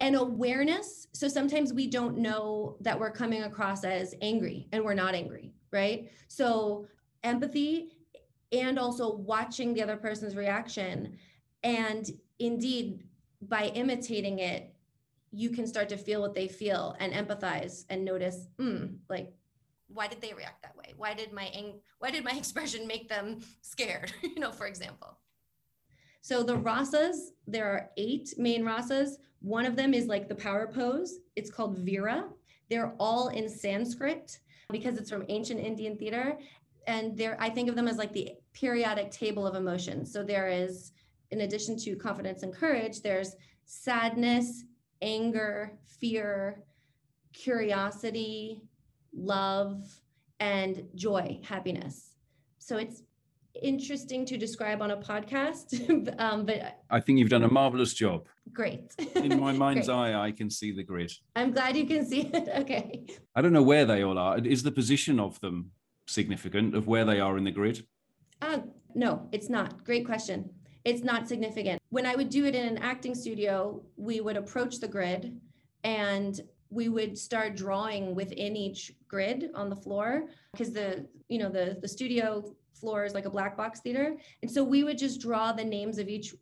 and 0.01 0.15
awareness. 0.15 1.07
So 1.13 1.27
sometimes 1.29 1.71
we 1.71 1.87
don't 1.87 2.17
know 2.17 2.75
that 2.81 2.99
we're 2.99 3.11
coming 3.11 3.43
across 3.43 3.85
as 3.85 4.13
angry 4.21 4.67
and 4.73 4.83
we're 4.83 4.93
not 4.93 5.15
angry, 5.15 5.53
right? 5.71 6.11
So 6.27 6.87
empathy 7.23 7.93
and 8.51 8.77
also 8.77 9.15
watching 9.15 9.73
the 9.73 9.81
other 9.81 9.95
person's 9.95 10.35
reaction 10.35 11.17
and 11.63 12.09
indeed 12.39 13.05
by 13.41 13.67
imitating 13.67 14.39
it, 14.39 14.75
you 15.31 15.49
can 15.49 15.65
start 15.65 15.89
to 15.89 15.97
feel 15.97 16.21
what 16.21 16.33
they 16.33 16.47
feel 16.47 16.95
and 16.99 17.13
empathize 17.13 17.85
and 17.89 18.03
notice, 18.03 18.47
hmm, 18.57 18.85
like, 19.09 19.33
why 19.87 20.07
did 20.07 20.21
they 20.21 20.33
react 20.33 20.61
that 20.63 20.75
way? 20.75 20.93
Why 20.97 21.13
did 21.13 21.31
my 21.31 21.45
ang- 21.45 21.79
why 21.99 22.11
did 22.11 22.23
my 22.23 22.31
expression 22.37 22.87
make 22.87 23.09
them 23.09 23.39
scared? 23.61 24.13
you 24.23 24.39
know, 24.39 24.51
for 24.51 24.67
example. 24.67 25.17
So 26.21 26.41
the 26.41 26.57
rasas, 26.57 27.17
there 27.45 27.67
are 27.67 27.89
eight 27.97 28.33
main 28.37 28.63
rasas. 28.63 29.11
One 29.41 29.65
of 29.65 29.75
them 29.75 29.93
is 29.93 30.07
like 30.07 30.27
the 30.27 30.35
power 30.35 30.67
pose. 30.67 31.19
It's 31.35 31.51
called 31.51 31.77
Vira. 31.77 32.25
They're 32.69 32.95
all 32.99 33.27
in 33.27 33.47
Sanskrit 33.47 34.39
because 34.71 34.97
it's 34.97 35.11
from 35.11 35.25
ancient 35.29 35.59
Indian 35.59 35.95
theater. 35.97 36.39
And 36.87 37.15
there, 37.15 37.37
I 37.39 37.49
think 37.49 37.69
of 37.69 37.75
them 37.75 37.87
as 37.87 37.97
like 37.97 38.11
the 38.11 38.31
periodic 38.53 39.11
table 39.11 39.45
of 39.45 39.55
emotions. 39.55 40.11
So 40.11 40.23
there 40.23 40.47
is 40.47 40.93
in 41.31 41.41
addition 41.41 41.77
to 41.77 41.95
confidence 41.95 42.43
and 42.43 42.53
courage, 42.53 43.01
there's 43.01 43.35
sadness, 43.65 44.63
anger, 45.01 45.73
fear, 45.99 46.63
curiosity, 47.33 48.61
love, 49.15 49.83
and 50.39 50.83
joy, 50.95 51.39
happiness. 51.43 52.11
So 52.59 52.77
it's 52.77 53.03
interesting 53.61 54.25
to 54.25 54.37
describe 54.37 54.81
on 54.81 54.91
a 54.91 54.97
podcast, 54.97 56.19
um, 56.19 56.45
but 56.45 56.79
I 56.89 56.99
think 56.99 57.19
you've 57.19 57.29
done 57.29 57.43
a 57.43 57.51
marvelous 57.51 57.93
job. 57.93 58.27
Great. 58.51 58.93
In 59.15 59.39
my 59.39 59.51
mind's 59.65 59.89
eye, 59.89 60.13
I 60.13 60.31
can 60.31 60.49
see 60.49 60.71
the 60.71 60.83
grid. 60.83 61.11
I'm 61.35 61.51
glad 61.51 61.77
you 61.77 61.85
can 61.85 62.05
see 62.05 62.29
it. 62.33 62.49
Okay. 62.55 63.05
I 63.35 63.41
don't 63.41 63.53
know 63.53 63.63
where 63.63 63.85
they 63.85 64.03
all 64.03 64.17
are. 64.17 64.37
Is 64.39 64.63
the 64.63 64.71
position 64.71 65.19
of 65.19 65.39
them 65.41 65.71
significant 66.07 66.75
of 66.75 66.87
where 66.87 67.05
they 67.05 67.19
are 67.19 67.37
in 67.37 67.43
the 67.43 67.51
grid? 67.51 67.85
Uh, 68.41 68.59
no, 68.93 69.27
it's 69.31 69.49
not. 69.49 69.83
Great 69.83 70.05
question 70.05 70.49
it's 70.85 71.03
not 71.03 71.27
significant. 71.27 71.81
When 71.89 72.05
I 72.05 72.15
would 72.15 72.29
do 72.29 72.45
it 72.45 72.53
in 72.55 72.65
an 72.67 72.77
acting 72.77 73.15
studio, 73.15 73.81
we 73.97 74.21
would 74.21 74.37
approach 74.37 74.79
the 74.79 74.87
grid 74.87 75.41
and 75.83 76.39
we 76.75 76.89
would 76.89 77.17
start 77.17 77.55
drawing 77.55 78.13
within 78.13 78.55
each 78.55 78.91
grid 79.07 79.49
on 79.55 79.69
the 79.69 79.75
floor 79.75 80.27
because 80.51 80.71
the 80.73 81.07
you 81.29 81.39
know 81.39 81.49
the 81.49 81.77
the 81.81 81.87
studio 81.87 82.55
floor 82.79 83.05
is 83.05 83.13
like 83.13 83.25
a 83.25 83.29
black 83.29 83.55
box 83.55 83.79
theater 83.79 84.15
and 84.41 84.51
so 84.51 84.63
we 84.63 84.83
would 84.83 84.97
just 84.97 85.21
draw 85.21 85.51
the 85.51 85.63
names 85.63 85.97
of 85.97 86.07
each 86.07 86.35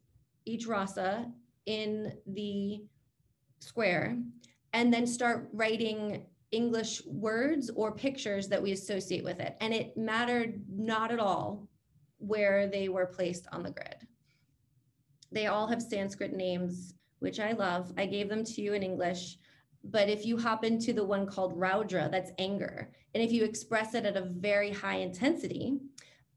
each 0.45 0.65
rasa 0.65 1.31
in 1.67 2.11
the 2.27 2.81
square 3.59 4.17
and 4.73 4.91
then 4.91 5.05
start 5.07 5.47
writing 5.53 6.25
english 6.51 7.01
words 7.05 7.69
or 7.75 7.91
pictures 7.91 8.47
that 8.47 8.61
we 8.61 8.71
associate 8.71 9.23
with 9.23 9.39
it 9.39 9.55
and 9.61 9.73
it 9.73 9.95
mattered 9.95 10.61
not 10.69 11.11
at 11.11 11.19
all 11.19 11.67
where 12.17 12.67
they 12.67 12.89
were 12.89 13.05
placed 13.05 13.47
on 13.51 13.63
the 13.63 13.71
grid 13.71 14.07
they 15.33 15.47
all 15.47 15.67
have 15.67 15.81
Sanskrit 15.81 16.33
names, 16.33 16.93
which 17.19 17.39
I 17.39 17.53
love. 17.53 17.91
I 17.97 18.05
gave 18.05 18.29
them 18.29 18.43
to 18.43 18.61
you 18.61 18.73
in 18.73 18.83
English. 18.83 19.37
But 19.83 20.09
if 20.09 20.25
you 20.25 20.37
hop 20.37 20.63
into 20.63 20.93
the 20.93 21.03
one 21.03 21.25
called 21.25 21.57
Raudra, 21.57 22.09
that's 22.09 22.31
anger. 22.39 22.91
And 23.13 23.23
if 23.23 23.31
you 23.31 23.43
express 23.43 23.93
it 23.93 24.05
at 24.05 24.17
a 24.17 24.21
very 24.21 24.71
high 24.71 24.97
intensity, 24.97 25.79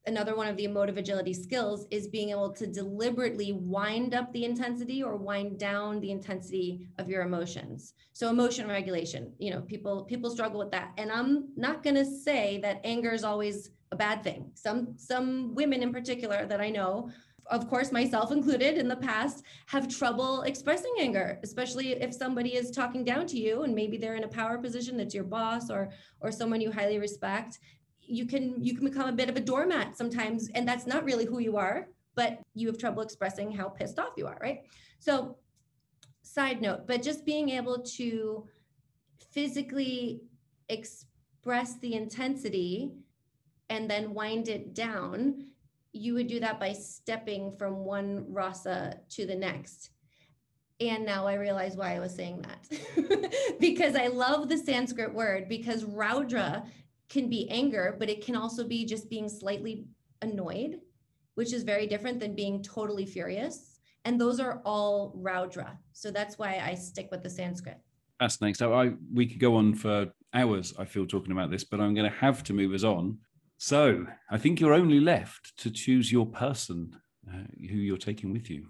another 0.06 0.36
one 0.36 0.46
of 0.46 0.56
the 0.56 0.64
emotive 0.64 0.96
agility 0.96 1.32
skills 1.32 1.86
is 1.90 2.06
being 2.06 2.30
able 2.30 2.52
to 2.52 2.66
deliberately 2.66 3.52
wind 3.52 4.14
up 4.14 4.32
the 4.32 4.44
intensity 4.44 5.02
or 5.02 5.16
wind 5.16 5.58
down 5.58 6.00
the 6.00 6.10
intensity 6.10 6.86
of 6.98 7.08
your 7.08 7.22
emotions. 7.22 7.94
So 8.12 8.30
emotion 8.30 8.68
regulation 8.68 9.32
you 9.38 9.50
know 9.50 9.60
people 9.62 10.04
people 10.04 10.30
struggle 10.30 10.58
with 10.58 10.70
that. 10.70 10.92
And 10.96 11.10
i'm 11.10 11.48
not 11.56 11.82
going 11.82 11.96
to 11.96 12.04
say 12.04 12.58
that 12.62 12.80
anger 12.84 13.12
is 13.12 13.24
always 13.24 13.70
a 13.92 13.96
bad 13.96 14.22
thing. 14.22 14.50
Some 14.54 14.94
some 14.96 15.54
women 15.54 15.82
in 15.82 15.92
particular 15.92 16.46
that 16.46 16.60
i 16.60 16.70
know 16.70 17.10
of 17.50 17.68
course, 17.68 17.92
myself 17.92 18.32
included 18.32 18.76
in 18.76 18.88
the 18.88 18.96
past, 18.96 19.44
have 19.66 19.88
trouble 19.88 20.42
expressing 20.42 20.92
anger, 20.98 21.38
especially 21.42 21.92
if 21.92 22.12
somebody 22.14 22.56
is 22.56 22.70
talking 22.70 23.04
down 23.04 23.26
to 23.28 23.38
you 23.38 23.62
and 23.62 23.74
maybe 23.74 23.96
they're 23.96 24.16
in 24.16 24.24
a 24.24 24.28
power 24.28 24.58
position 24.58 24.96
that's 24.96 25.14
your 25.14 25.24
boss 25.24 25.70
or 25.70 25.90
or 26.20 26.32
someone 26.32 26.60
you 26.60 26.72
highly 26.72 26.98
respect. 26.98 27.58
You 28.00 28.26
can 28.26 28.62
you 28.62 28.74
can 28.74 28.84
become 28.84 29.08
a 29.08 29.12
bit 29.12 29.28
of 29.28 29.36
a 29.36 29.40
doormat 29.40 29.96
sometimes, 29.96 30.48
and 30.54 30.66
that's 30.66 30.86
not 30.86 31.04
really 31.04 31.24
who 31.24 31.38
you 31.38 31.56
are, 31.56 31.88
but 32.14 32.40
you 32.54 32.66
have 32.66 32.78
trouble 32.78 33.02
expressing 33.02 33.52
how 33.52 33.68
pissed 33.68 33.98
off 33.98 34.14
you 34.16 34.26
are, 34.26 34.38
right? 34.40 34.62
So, 34.98 35.36
side 36.22 36.60
note, 36.60 36.86
but 36.86 37.02
just 37.02 37.24
being 37.24 37.50
able 37.50 37.82
to 37.96 38.48
physically 39.30 40.22
express 40.68 41.78
the 41.78 41.94
intensity 41.94 42.92
and 43.68 43.90
then 43.90 44.14
wind 44.14 44.48
it 44.48 44.74
down 44.74 45.46
you 45.96 46.14
would 46.14 46.26
do 46.26 46.40
that 46.40 46.60
by 46.60 46.72
stepping 46.72 47.52
from 47.56 47.84
one 47.84 48.24
rasa 48.28 49.00
to 49.10 49.26
the 49.26 49.34
next. 49.34 49.90
And 50.80 51.06
now 51.06 51.26
I 51.26 51.34
realize 51.34 51.76
why 51.76 51.96
I 51.96 52.00
was 52.00 52.14
saying 52.14 52.42
that. 52.42 53.56
because 53.60 53.96
I 53.96 54.08
love 54.08 54.48
the 54.48 54.58
Sanskrit 54.58 55.12
word 55.12 55.48
because 55.48 55.84
Raudra 55.84 56.66
can 57.08 57.30
be 57.30 57.48
anger, 57.50 57.96
but 57.98 58.10
it 58.10 58.24
can 58.24 58.36
also 58.36 58.64
be 58.64 58.84
just 58.84 59.08
being 59.08 59.28
slightly 59.28 59.86
annoyed, 60.20 60.80
which 61.34 61.52
is 61.52 61.62
very 61.62 61.86
different 61.86 62.20
than 62.20 62.34
being 62.34 62.62
totally 62.62 63.06
furious. 63.06 63.78
And 64.04 64.20
those 64.20 64.38
are 64.38 64.60
all 64.64 65.16
Raudra. 65.16 65.78
So 65.92 66.10
that's 66.10 66.38
why 66.38 66.60
I 66.62 66.74
stick 66.74 67.08
with 67.10 67.22
the 67.22 67.30
Sanskrit. 67.30 67.78
Fascinating. 68.18 68.54
So 68.54 68.74
I 68.74 68.92
we 69.12 69.26
could 69.26 69.40
go 69.40 69.56
on 69.56 69.74
for 69.74 70.12
hours, 70.34 70.74
I 70.78 70.84
feel, 70.84 71.06
talking 71.06 71.32
about 71.32 71.50
this, 71.50 71.64
but 71.64 71.80
I'm 71.80 71.94
going 71.94 72.10
to 72.10 72.16
have 72.18 72.44
to 72.44 72.52
move 72.52 72.72
us 72.72 72.84
on 72.84 73.18
so 73.58 74.06
I 74.30 74.38
think 74.38 74.60
you're 74.60 74.74
only 74.74 75.00
left 75.00 75.56
to 75.58 75.70
choose 75.70 76.12
your 76.12 76.26
person 76.26 76.96
uh, 77.28 77.44
who 77.58 77.76
you're 77.76 77.96
taking 77.96 78.32
with 78.32 78.50
you. 78.50 78.68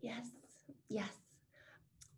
Yes, 0.00 0.26
yes. 0.88 1.10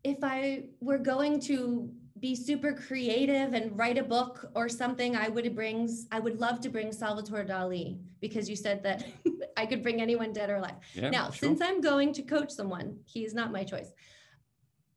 If 0.05 0.19
I 0.23 0.65
were 0.81 0.99
going 0.99 1.41
to 1.41 1.91
be 2.23 2.37
super 2.37 2.73
creative 2.73 3.53
and 3.55 3.77
write 3.77 3.99
a 3.99 4.03
book 4.03 4.51
or 4.55 4.69
something, 4.69 5.17
I 5.17 5.29
would 5.29 5.55
bring, 5.55 5.89
I 6.13 6.21
would 6.21 6.39
love 6.39 6.61
to 6.61 6.69
bring 6.69 6.93
Salvatore 6.93 7.45
Dali 7.45 7.99
because 8.21 8.49
you 8.49 8.57
said 8.57 8.83
that 8.85 9.05
I 9.57 9.67
could 9.67 9.83
bring 9.83 10.01
anyone 10.01 10.33
dead 10.33 10.51
or 10.51 10.57
alive. 10.57 10.77
Yeah, 10.95 11.11
now, 11.11 11.31
sure. 11.31 11.49
since 11.49 11.61
I'm 11.61 11.81
going 11.81 12.13
to 12.15 12.23
coach 12.23 12.51
someone, 12.51 12.99
he's 13.05 13.35
not 13.35 13.51
my 13.51 13.65
choice. 13.65 13.93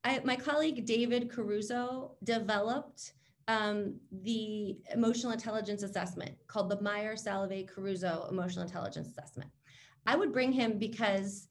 I, 0.03 0.21
my 0.23 0.35
colleague 0.35 0.85
David 0.85 1.31
Caruso 1.31 2.11
developed 2.23 3.13
um, 3.47 3.95
the 4.23 4.77
emotional 4.93 5.31
intelligence 5.31 5.83
assessment 5.83 6.35
called 6.47 6.69
the 6.69 6.81
Mayer 6.81 7.15
Salovey 7.15 7.67
Caruso 7.67 8.27
Emotional 8.29 8.65
Intelligence 8.65 9.07
Assessment. 9.07 9.49
I 10.07 10.15
would 10.15 10.33
bring 10.33 10.51
him 10.51 10.77
because 10.77 11.47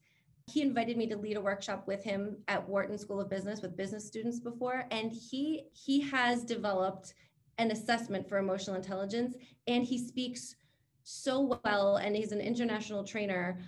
he 0.47 0.61
invited 0.61 0.97
me 0.97 1.07
to 1.07 1.17
lead 1.17 1.37
a 1.37 1.41
workshop 1.41 1.87
with 1.87 2.03
him 2.03 2.37
at 2.47 2.67
Wharton 2.67 2.97
School 2.97 3.19
of 3.19 3.29
Business 3.29 3.61
with 3.61 3.77
business 3.77 4.05
students 4.05 4.39
before, 4.39 4.85
and 4.91 5.11
he 5.11 5.63
he 5.73 6.01
has 6.01 6.43
developed 6.43 7.13
an 7.57 7.71
assessment 7.71 8.27
for 8.27 8.37
emotional 8.37 8.75
intelligence, 8.75 9.35
and 9.67 9.83
he 9.83 9.97
speaks 9.97 10.55
so 11.03 11.59
well, 11.63 11.97
and 11.97 12.15
he's 12.15 12.31
an 12.31 12.41
international 12.41 13.03
trainer 13.03 13.59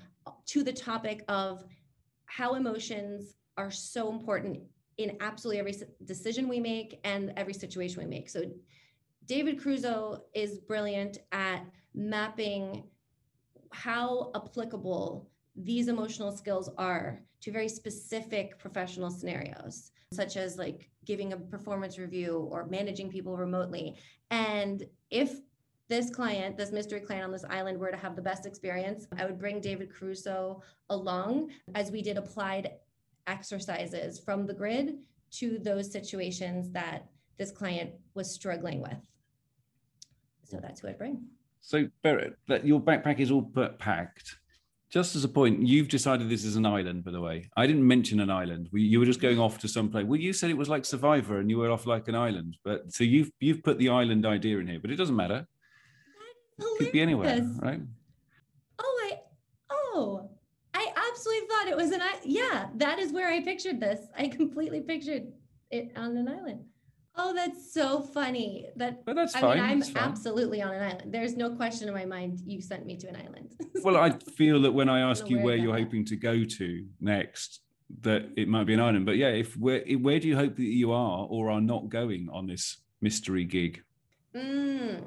to 0.45 0.63
the 0.63 0.73
topic 0.73 1.23
of 1.29 1.63
how 2.25 2.55
emotions 2.55 3.35
are 3.57 3.71
so 3.71 4.11
important 4.11 4.61
in 4.97 5.17
absolutely 5.19 5.59
every 5.59 5.75
decision 6.05 6.47
we 6.47 6.59
make 6.59 6.99
and 7.03 7.33
every 7.37 7.53
situation 7.53 8.01
we 8.01 8.09
make. 8.09 8.29
So 8.29 8.43
David 9.25 9.61
Caruso 9.61 10.23
is 10.33 10.57
brilliant 10.57 11.19
at 11.31 11.63
mapping 11.93 12.83
how 13.71 14.31
applicable 14.35 15.29
these 15.55 15.87
emotional 15.87 16.31
skills 16.31 16.69
are 16.77 17.19
to 17.41 17.51
very 17.51 17.69
specific 17.69 18.57
professional 18.57 19.09
scenarios, 19.09 19.91
such 20.13 20.37
as 20.37 20.57
like 20.57 20.89
giving 21.05 21.33
a 21.33 21.37
performance 21.37 21.97
review 21.97 22.47
or 22.51 22.65
managing 22.65 23.09
people 23.09 23.35
remotely. 23.37 23.95
And 24.31 24.83
if 25.09 25.41
this 25.89 26.09
client, 26.09 26.57
this 26.57 26.71
mystery 26.71 26.99
client 26.99 27.23
on 27.23 27.31
this 27.31 27.45
island 27.49 27.79
were 27.79 27.91
to 27.91 27.97
have 27.97 28.15
the 28.15 28.21
best 28.21 28.45
experience, 28.45 29.07
I 29.17 29.25
would 29.25 29.39
bring 29.39 29.61
David 29.61 29.93
Caruso 29.93 30.61
along 30.89 31.51
as 31.75 31.91
we 31.91 32.01
did 32.01 32.17
applied 32.17 32.71
exercises 33.27 34.19
from 34.19 34.45
the 34.45 34.53
grid 34.53 34.95
to 35.31 35.59
those 35.59 35.91
situations 35.91 36.71
that 36.71 37.07
this 37.37 37.51
client 37.51 37.91
was 38.13 38.33
struggling 38.33 38.81
with. 38.81 38.97
So 40.45 40.57
mm. 40.57 40.61
that's 40.61 40.81
who 40.81 40.87
I'd 40.87 40.97
bring. 40.97 41.23
So, 41.61 41.87
Berit, 42.03 42.35
that 42.47 42.65
your 42.65 42.79
backpack 42.79 43.19
is 43.19 43.31
all 43.31 43.51
packed. 43.79 44.37
Just 44.89 45.17
as 45.17 45.25
a 45.25 45.27
point, 45.27 45.67
you've 45.67 45.89
decided 45.89 46.29
this 46.29 46.45
is 46.45 46.55
an 46.55 46.65
island, 46.65 47.03
by 47.03 47.11
the 47.11 47.19
way. 47.19 47.49
I 47.57 47.67
didn't 47.67 47.85
mention 47.85 48.21
an 48.21 48.29
island. 48.29 48.69
We, 48.71 48.83
you 48.83 48.99
were 48.99 49.05
just 49.05 49.19
going 49.19 49.37
off 49.37 49.59
to 49.59 49.67
some 49.67 49.89
place. 49.89 50.05
Well, 50.05 50.19
you 50.19 50.31
said 50.31 50.49
it 50.49 50.57
was 50.57 50.69
like 50.69 50.85
Survivor, 50.85 51.39
and 51.39 51.49
you 51.49 51.57
were 51.57 51.69
off 51.69 51.85
like 51.85 52.07
an 52.07 52.15
island. 52.15 52.55
But 52.63 52.93
so 52.93 53.03
you've 53.03 53.29
you've 53.41 53.63
put 53.63 53.79
the 53.79 53.89
island 53.89 54.25
idea 54.25 54.59
in 54.59 54.67
here, 54.67 54.79
but 54.79 54.89
it 54.89 54.95
doesn't 54.95 55.15
matter. 55.15 55.45
It 56.57 56.65
could 56.77 56.91
be 56.93 57.01
anywhere, 57.01 57.41
right? 57.59 57.81
Oh, 58.79 58.99
I 59.03 59.19
oh, 59.69 60.29
thought 61.57 61.67
it 61.67 61.77
was 61.77 61.91
an 61.91 62.01
island. 62.01 62.21
Yeah, 62.23 62.67
that 62.75 62.99
is 62.99 63.11
where 63.11 63.27
I 63.29 63.41
pictured 63.41 63.79
this. 63.79 63.99
I 64.17 64.27
completely 64.27 64.81
pictured 64.81 65.27
it 65.71 65.91
on 65.95 66.15
an 66.17 66.27
island. 66.27 66.65
Oh, 67.19 67.33
that's 67.33 67.73
so 67.73 68.01
funny. 68.01 68.67
That 68.75 69.03
But 69.03 69.15
that's 69.15 69.35
I 69.35 69.41
fine. 69.41 69.57
mean, 69.57 69.65
I'm 69.65 69.79
that's 69.79 69.91
fine. 69.91 70.03
absolutely 70.03 70.61
on 70.61 70.73
an 70.73 70.83
island. 70.83 71.11
There's 71.13 71.35
no 71.35 71.55
question 71.55 71.87
in 71.87 71.93
my 71.93 72.05
mind 72.05 72.39
you 72.45 72.61
sent 72.61 72.85
me 72.85 72.95
to 72.97 73.07
an 73.07 73.15
island. 73.15 73.55
Well, 73.83 73.95
I 73.97 74.09
feel 74.11 74.61
that 74.63 74.71
when 74.71 74.89
I 74.89 74.99
ask 75.01 75.29
you 75.29 75.37
where 75.37 75.45
where 75.45 75.53
I 75.53 75.57
got 75.57 75.63
you're 75.63 75.73
that. 75.77 75.83
hoping 75.83 76.05
to 76.05 76.15
go 76.15 76.43
to 76.43 76.85
next, 76.99 77.61
that 78.01 78.29
it 78.35 78.47
might 78.47 78.65
be 78.65 78.73
an 78.73 78.79
island. 78.81 79.05
But 79.05 79.17
yeah, 79.17 79.29
if 79.29 79.55
where 79.55 79.81
where 79.99 80.19
do 80.19 80.27
you 80.27 80.35
hope 80.35 80.55
that 80.57 80.63
you 80.63 80.91
are 80.91 81.25
or 81.29 81.49
are 81.51 81.61
not 81.61 81.87
going 81.89 82.27
on 82.31 82.47
this 82.47 82.77
mystery 83.01 83.45
gig? 83.45 83.83
Mm. 84.35 85.03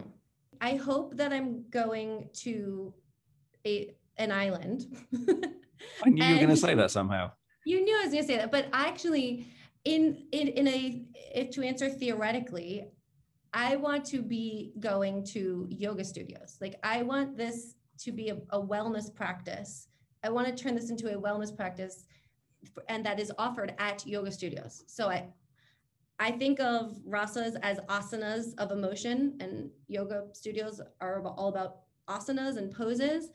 I 0.60 0.76
hope 0.76 1.16
that 1.16 1.32
I'm 1.32 1.64
going 1.70 2.28
to 2.44 2.94
a 3.66 3.94
an 4.16 4.32
island. 4.32 4.86
I 6.04 6.10
knew 6.10 6.24
you 6.24 6.32
were 6.34 6.38
going 6.38 6.50
to 6.50 6.56
say 6.56 6.74
that 6.74 6.90
somehow. 6.90 7.32
You 7.64 7.82
knew 7.82 7.96
I 7.96 8.04
was 8.04 8.12
going 8.12 8.24
to 8.24 8.28
say 8.28 8.36
that, 8.38 8.50
but 8.50 8.66
actually, 8.72 9.46
in 9.84 10.24
in 10.32 10.48
in 10.48 10.68
a 10.68 11.04
if 11.34 11.50
to 11.50 11.62
answer 11.62 11.88
theoretically, 11.88 12.86
I 13.52 13.76
want 13.76 14.04
to 14.06 14.22
be 14.22 14.72
going 14.80 15.24
to 15.26 15.66
yoga 15.70 16.04
studios. 16.04 16.58
Like 16.60 16.78
I 16.82 17.02
want 17.02 17.36
this 17.36 17.74
to 17.98 18.12
be 18.12 18.30
a, 18.30 18.36
a 18.50 18.60
wellness 18.60 19.14
practice. 19.14 19.88
I 20.22 20.30
want 20.30 20.46
to 20.48 20.62
turn 20.62 20.74
this 20.74 20.90
into 20.90 21.14
a 21.14 21.20
wellness 21.20 21.54
practice, 21.54 22.04
and 22.88 23.04
that 23.06 23.18
is 23.18 23.32
offered 23.38 23.74
at 23.78 24.06
yoga 24.06 24.30
studios. 24.32 24.84
So 24.86 25.08
I. 25.08 25.28
I 26.22 26.32
think 26.32 26.60
of 26.60 26.98
rasas 27.08 27.56
as 27.62 27.78
asanas 27.88 28.52
of 28.58 28.72
emotion, 28.72 29.38
and 29.40 29.70
yoga 29.88 30.26
studios 30.34 30.78
are 31.00 31.22
all 31.24 31.48
about 31.48 31.78
asanas 32.10 32.58
and 32.58 32.70
poses. 32.70 33.30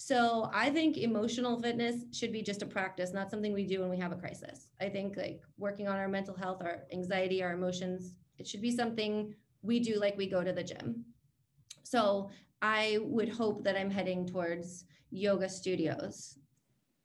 So 0.00 0.48
I 0.54 0.70
think 0.70 0.96
emotional 0.96 1.60
fitness 1.60 2.04
should 2.12 2.32
be 2.32 2.40
just 2.40 2.62
a 2.62 2.66
practice, 2.66 3.12
not 3.12 3.32
something 3.32 3.52
we 3.52 3.66
do 3.66 3.80
when 3.80 3.90
we 3.90 3.98
have 3.98 4.12
a 4.12 4.14
crisis. 4.14 4.68
I 4.80 4.88
think 4.88 5.16
like 5.16 5.40
working 5.58 5.88
on 5.88 5.96
our 5.96 6.06
mental 6.06 6.36
health, 6.36 6.62
our 6.62 6.84
anxiety, 6.92 7.42
our 7.42 7.52
emotions, 7.52 8.14
it 8.38 8.46
should 8.46 8.62
be 8.62 8.70
something 8.70 9.34
we 9.62 9.80
do 9.80 9.98
like 9.98 10.16
we 10.16 10.28
go 10.28 10.44
to 10.44 10.52
the 10.52 10.62
gym. 10.62 11.04
So 11.82 12.30
I 12.62 12.98
would 13.02 13.28
hope 13.28 13.64
that 13.64 13.76
I'm 13.76 13.90
heading 13.90 14.24
towards 14.24 14.84
yoga 15.10 15.48
studios. 15.48 16.38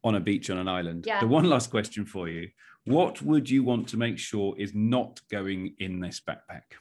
on 0.03 0.13
a 0.13 0.19
beach 0.19 0.51
on 0.51 0.60
an 0.60 0.67
island. 0.67 1.06
Yeah. 1.08 1.21
The 1.21 1.27
one 1.27 1.49
last 1.49 1.71
question 1.71 2.06
for 2.06 2.29
you. 2.29 2.49
What 2.86 3.23
would 3.23 3.49
you 3.49 3.63
want 3.63 3.88
to 3.88 3.97
make 3.97 4.19
sure 4.19 4.53
is 4.60 4.73
not 4.75 5.19
going 5.32 5.73
in 5.79 5.99
this 5.99 6.21
backpack? 6.21 6.77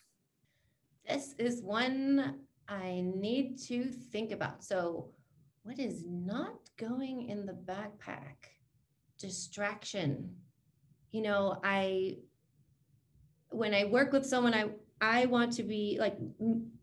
This 1.09 1.35
is 1.39 1.63
one 1.63 2.37
I 2.69 3.03
need 3.03 3.59
to 3.69 3.91
think 4.13 4.31
about. 4.33 4.63
So, 4.63 5.09
what 5.63 5.79
is 5.79 6.05
not 6.07 6.55
going 6.77 7.29
in 7.29 7.47
the 7.47 7.53
backpack? 7.53 8.51
Distraction. 9.19 10.35
You 11.13 11.23
know, 11.23 11.61
I 11.63 12.19
when 13.51 13.75
I 13.75 13.85
work 13.85 14.13
with 14.13 14.27
someone, 14.27 14.55
I 14.55 14.71
I 15.01 15.27
want 15.27 15.53
to 15.55 15.63
be 15.63 15.97
like 16.01 16.17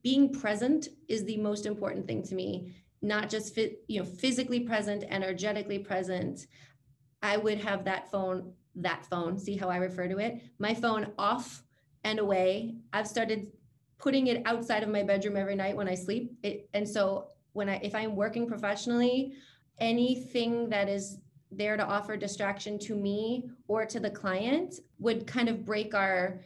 being 0.04 0.34
present 0.34 0.90
is 1.08 1.24
the 1.26 1.38
most 1.38 1.66
important 1.66 2.08
thing 2.08 2.24
to 2.24 2.36
me. 2.36 2.74
Not 3.02 3.30
just 3.30 3.56
fit, 3.56 3.84
you 3.88 4.00
know, 4.00 4.06
physically 4.06 4.62
present, 4.62 5.06
energetically 5.10 5.80
present. 5.80 6.48
I 7.22 7.38
would 7.38 7.60
have 7.60 7.86
that 7.86 8.12
phone, 8.12 8.54
that 8.76 9.06
phone. 9.06 9.40
See 9.40 9.56
how 9.56 9.70
I 9.70 9.78
refer 9.78 10.08
to 10.08 10.18
it? 10.18 10.42
My 10.60 10.74
phone 10.74 11.12
off 11.18 11.64
and 12.04 12.20
away. 12.20 12.76
I've 12.94 13.08
started 13.08 13.48
putting 13.98 14.28
it 14.28 14.42
outside 14.46 14.84
of 14.84 14.90
my 14.90 15.04
bedroom 15.04 15.38
every 15.38 15.56
night 15.56 15.76
when 15.76 15.88
I 15.88 15.96
sleep. 15.96 16.34
It, 16.44 16.70
and 16.74 16.88
so 16.88 17.30
when 17.54 17.70
I 17.70 17.80
if 17.84 17.96
I'm 17.96 18.16
working 18.16 18.48
professionally, 18.48 19.34
anything 19.80 20.70
that 20.70 20.90
is 20.90 21.18
there 21.52 21.78
to 21.78 21.86
offer 21.86 22.16
distraction 22.16 22.78
to 22.78 22.96
me 22.96 23.50
or 23.68 23.86
to 23.86 24.00
the 24.00 24.10
client 24.10 24.76
would 25.00 25.26
kind 25.26 25.50
of 25.50 25.66
break 25.66 25.96
our 25.96 26.42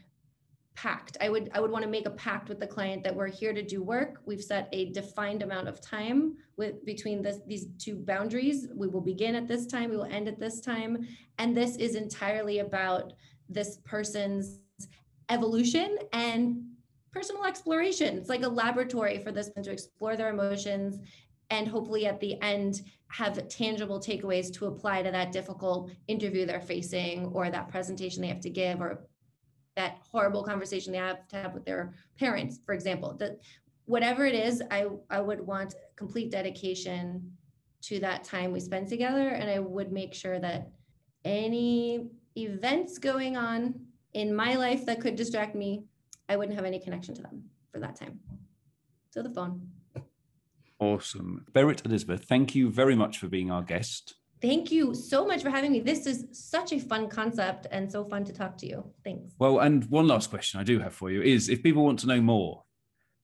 pact. 0.76 1.18
I 1.22 1.30
would 1.30 1.52
I 1.54 1.60
would 1.60 1.72
want 1.72 1.84
to 1.84 1.90
make 1.90 2.08
a 2.08 2.12
pact 2.12 2.50
with 2.50 2.60
the 2.60 2.68
client 2.68 3.04
that 3.04 3.16
we're 3.16 3.28
here 3.28 3.54
to 3.54 3.62
do 3.62 3.84
work. 3.84 4.22
We've 4.26 4.44
set 4.44 4.70
a 4.72 4.92
defined 4.92 5.44
amount 5.44 5.68
of 5.68 5.82
time 5.82 6.36
with 6.58 6.84
between 6.86 7.22
this 7.22 7.40
these 7.46 7.68
two 7.78 7.96
boundaries. 7.96 8.68
We 8.74 8.88
will 8.88 9.02
begin 9.02 9.36
at 9.36 9.48
this 9.48 9.68
time, 9.68 9.90
we 9.90 9.98
will 9.98 10.06
end 10.06 10.28
at 10.28 10.40
this 10.40 10.62
time, 10.62 11.08
and 11.38 11.56
this 11.56 11.76
is 11.78 11.96
entirely 11.96 12.60
about 12.60 13.14
this 13.50 13.78
person's 13.86 14.60
evolution 15.30 15.98
and 16.12 16.64
personal 17.14 17.46
exploration. 17.46 18.18
It's 18.18 18.30
like 18.30 18.44
a 18.44 18.50
laboratory 18.50 19.20
for 19.20 19.32
this 19.32 19.52
one 19.54 19.64
to 19.64 19.72
explore 19.72 20.18
their 20.18 20.30
emotions 20.30 21.00
and 21.50 21.68
hopefully 21.68 22.08
at 22.08 22.20
the 22.20 22.42
end 22.42 22.82
have 23.08 23.48
tangible 23.48 24.00
takeaways 24.00 24.52
to 24.54 24.66
apply 24.66 25.04
to 25.04 25.12
that 25.12 25.32
difficult 25.32 25.92
interview 26.08 26.46
they're 26.46 26.60
facing 26.60 27.28
or 27.28 27.50
that 27.50 27.70
presentation 27.70 28.22
they 28.22 28.28
have 28.28 28.40
to 28.40 28.50
give 28.50 28.82
or 28.82 29.06
that 29.76 29.98
horrible 30.12 30.44
conversation 30.44 30.92
they 30.92 30.98
have 30.98 31.28
to 31.28 31.36
have 31.36 31.54
with 31.54 31.66
their 31.66 31.94
parents 32.18 32.60
for 32.66 32.74
example 32.74 33.14
that 33.20 33.40
whatever 33.86 34.26
it 34.26 34.34
is 34.34 34.64
i 34.72 34.88
i 35.10 35.20
would 35.20 35.42
want 35.42 35.76
complete 35.96 36.32
dedication 36.32 37.32
to 37.82 38.00
that 38.00 38.24
time 38.24 38.52
we 38.52 38.60
spend 38.60 38.88
together 38.88 39.30
and 39.30 39.50
i 39.50 39.60
would 39.60 39.92
make 39.92 40.14
sure 40.14 40.40
that 40.40 40.70
any 41.26 42.08
events 42.36 42.98
going 42.98 43.38
on 43.38 43.76
in 44.14 44.34
my 44.34 44.56
life 44.56 44.86
that 44.86 45.02
could 45.02 45.16
distract 45.16 45.56
me 45.56 45.84
i 46.30 46.36
wouldn't 46.38 46.56
have 46.56 46.66
any 46.66 46.80
connection 46.80 47.14
to 47.16 47.22
them 47.22 47.44
for 47.72 47.80
that 47.80 47.96
time 47.96 48.20
so 49.12 49.22
the 49.22 49.30
phone 49.30 49.62
Awesome. 50.80 51.46
Berit 51.54 51.86
Elizabeth, 51.86 52.26
thank 52.26 52.56
you 52.56 52.70
very 52.70 52.96
much 52.96 53.18
for 53.18 53.30
being 53.30 53.50
our 53.50 53.62
guest. 53.62 54.16
thank 54.42 54.70
you 54.70 54.94
so 54.94 55.26
much 55.26 55.42
for 55.42 55.50
having 55.50 55.72
me 55.72 55.80
this 55.80 56.06
is 56.06 56.26
such 56.34 56.74
a 56.74 56.80
fun 56.80 57.08
concept 57.08 57.68
and 57.72 57.90
so 57.90 58.04
fun 58.04 58.26
to 58.26 58.34
talk 58.34 58.58
to 58.58 58.68
you 58.68 58.84
thanks 59.04 59.34
Well, 59.40 59.60
and 59.60 59.86
one 59.86 60.08
last 60.08 60.30
question 60.30 60.60
I 60.60 60.64
do 60.64 60.80
have 60.80 60.94
for 60.94 61.10
you 61.10 61.22
is 61.22 61.48
if 61.48 61.64
people 61.64 61.86
want 61.86 62.00
to 62.00 62.08
know 62.08 62.20
more, 62.22 62.64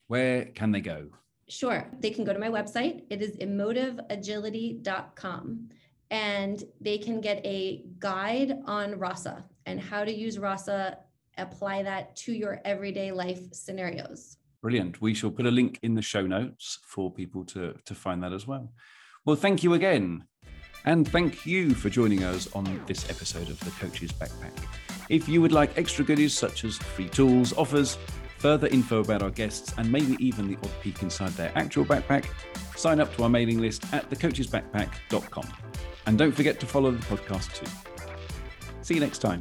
where 0.06 0.46
can 0.46 0.72
they 0.72 0.80
go? 0.80 1.08
Sure. 1.48 1.86
They 2.00 2.10
can 2.10 2.24
go 2.24 2.32
to 2.32 2.38
my 2.38 2.48
website. 2.48 3.02
It 3.10 3.20
is 3.22 3.36
emotiveagility.com 3.36 5.68
and 6.10 6.64
they 6.80 6.98
can 6.98 7.20
get 7.20 7.44
a 7.44 7.84
guide 7.98 8.58
on 8.66 8.98
RASA 8.98 9.44
and 9.66 9.78
how 9.80 10.04
to 10.04 10.12
use 10.12 10.38
RASA, 10.38 10.98
apply 11.40 11.82
that 11.84 12.16
to 12.16 12.32
your 12.32 12.60
everyday 12.64 13.12
life 13.12 13.52
scenarios. 13.52 14.36
Brilliant. 14.62 15.00
We 15.00 15.14
shall 15.14 15.30
put 15.30 15.46
a 15.46 15.50
link 15.50 15.78
in 15.82 15.94
the 15.94 16.02
show 16.02 16.26
notes 16.26 16.78
for 16.86 17.12
people 17.12 17.44
to, 17.46 17.74
to 17.84 17.94
find 17.94 18.22
that 18.22 18.32
as 18.32 18.46
well. 18.46 18.72
Well, 19.24 19.36
thank 19.36 19.62
you 19.62 19.74
again. 19.74 20.24
And 20.84 21.06
thank 21.06 21.44
you 21.46 21.74
for 21.74 21.90
joining 21.90 22.24
us 22.24 22.48
on 22.54 22.80
this 22.86 23.08
episode 23.10 23.48
of 23.48 23.60
The 23.60 23.70
Coach's 23.72 24.12
Backpack. 24.12 24.52
If 25.08 25.28
you 25.28 25.42
would 25.42 25.52
like 25.52 25.76
extra 25.76 26.04
goodies 26.04 26.34
such 26.34 26.64
as 26.64 26.78
free 26.78 27.08
tools, 27.08 27.52
offers, 27.56 27.98
further 28.38 28.68
info 28.68 29.00
about 29.00 29.22
our 29.22 29.30
guests, 29.30 29.74
and 29.76 29.90
maybe 29.90 30.16
even 30.24 30.48
the 30.48 30.56
odd 30.56 30.70
peek 30.80 31.02
inside 31.02 31.30
their 31.32 31.52
actual 31.54 31.84
backpack, 31.84 32.26
sign 32.76 33.00
up 33.00 33.14
to 33.16 33.24
our 33.24 33.28
mailing 33.28 33.60
list 33.60 33.84
at 33.92 34.08
thecoachsbackpack.com. 34.08 35.46
And 36.06 36.18
don't 36.18 36.32
forget 36.32 36.58
to 36.60 36.66
follow 36.66 36.90
the 36.90 37.04
podcast 37.04 37.54
too. 37.54 37.70
See 38.82 38.94
you 38.94 39.00
next 39.00 39.18
time. 39.18 39.40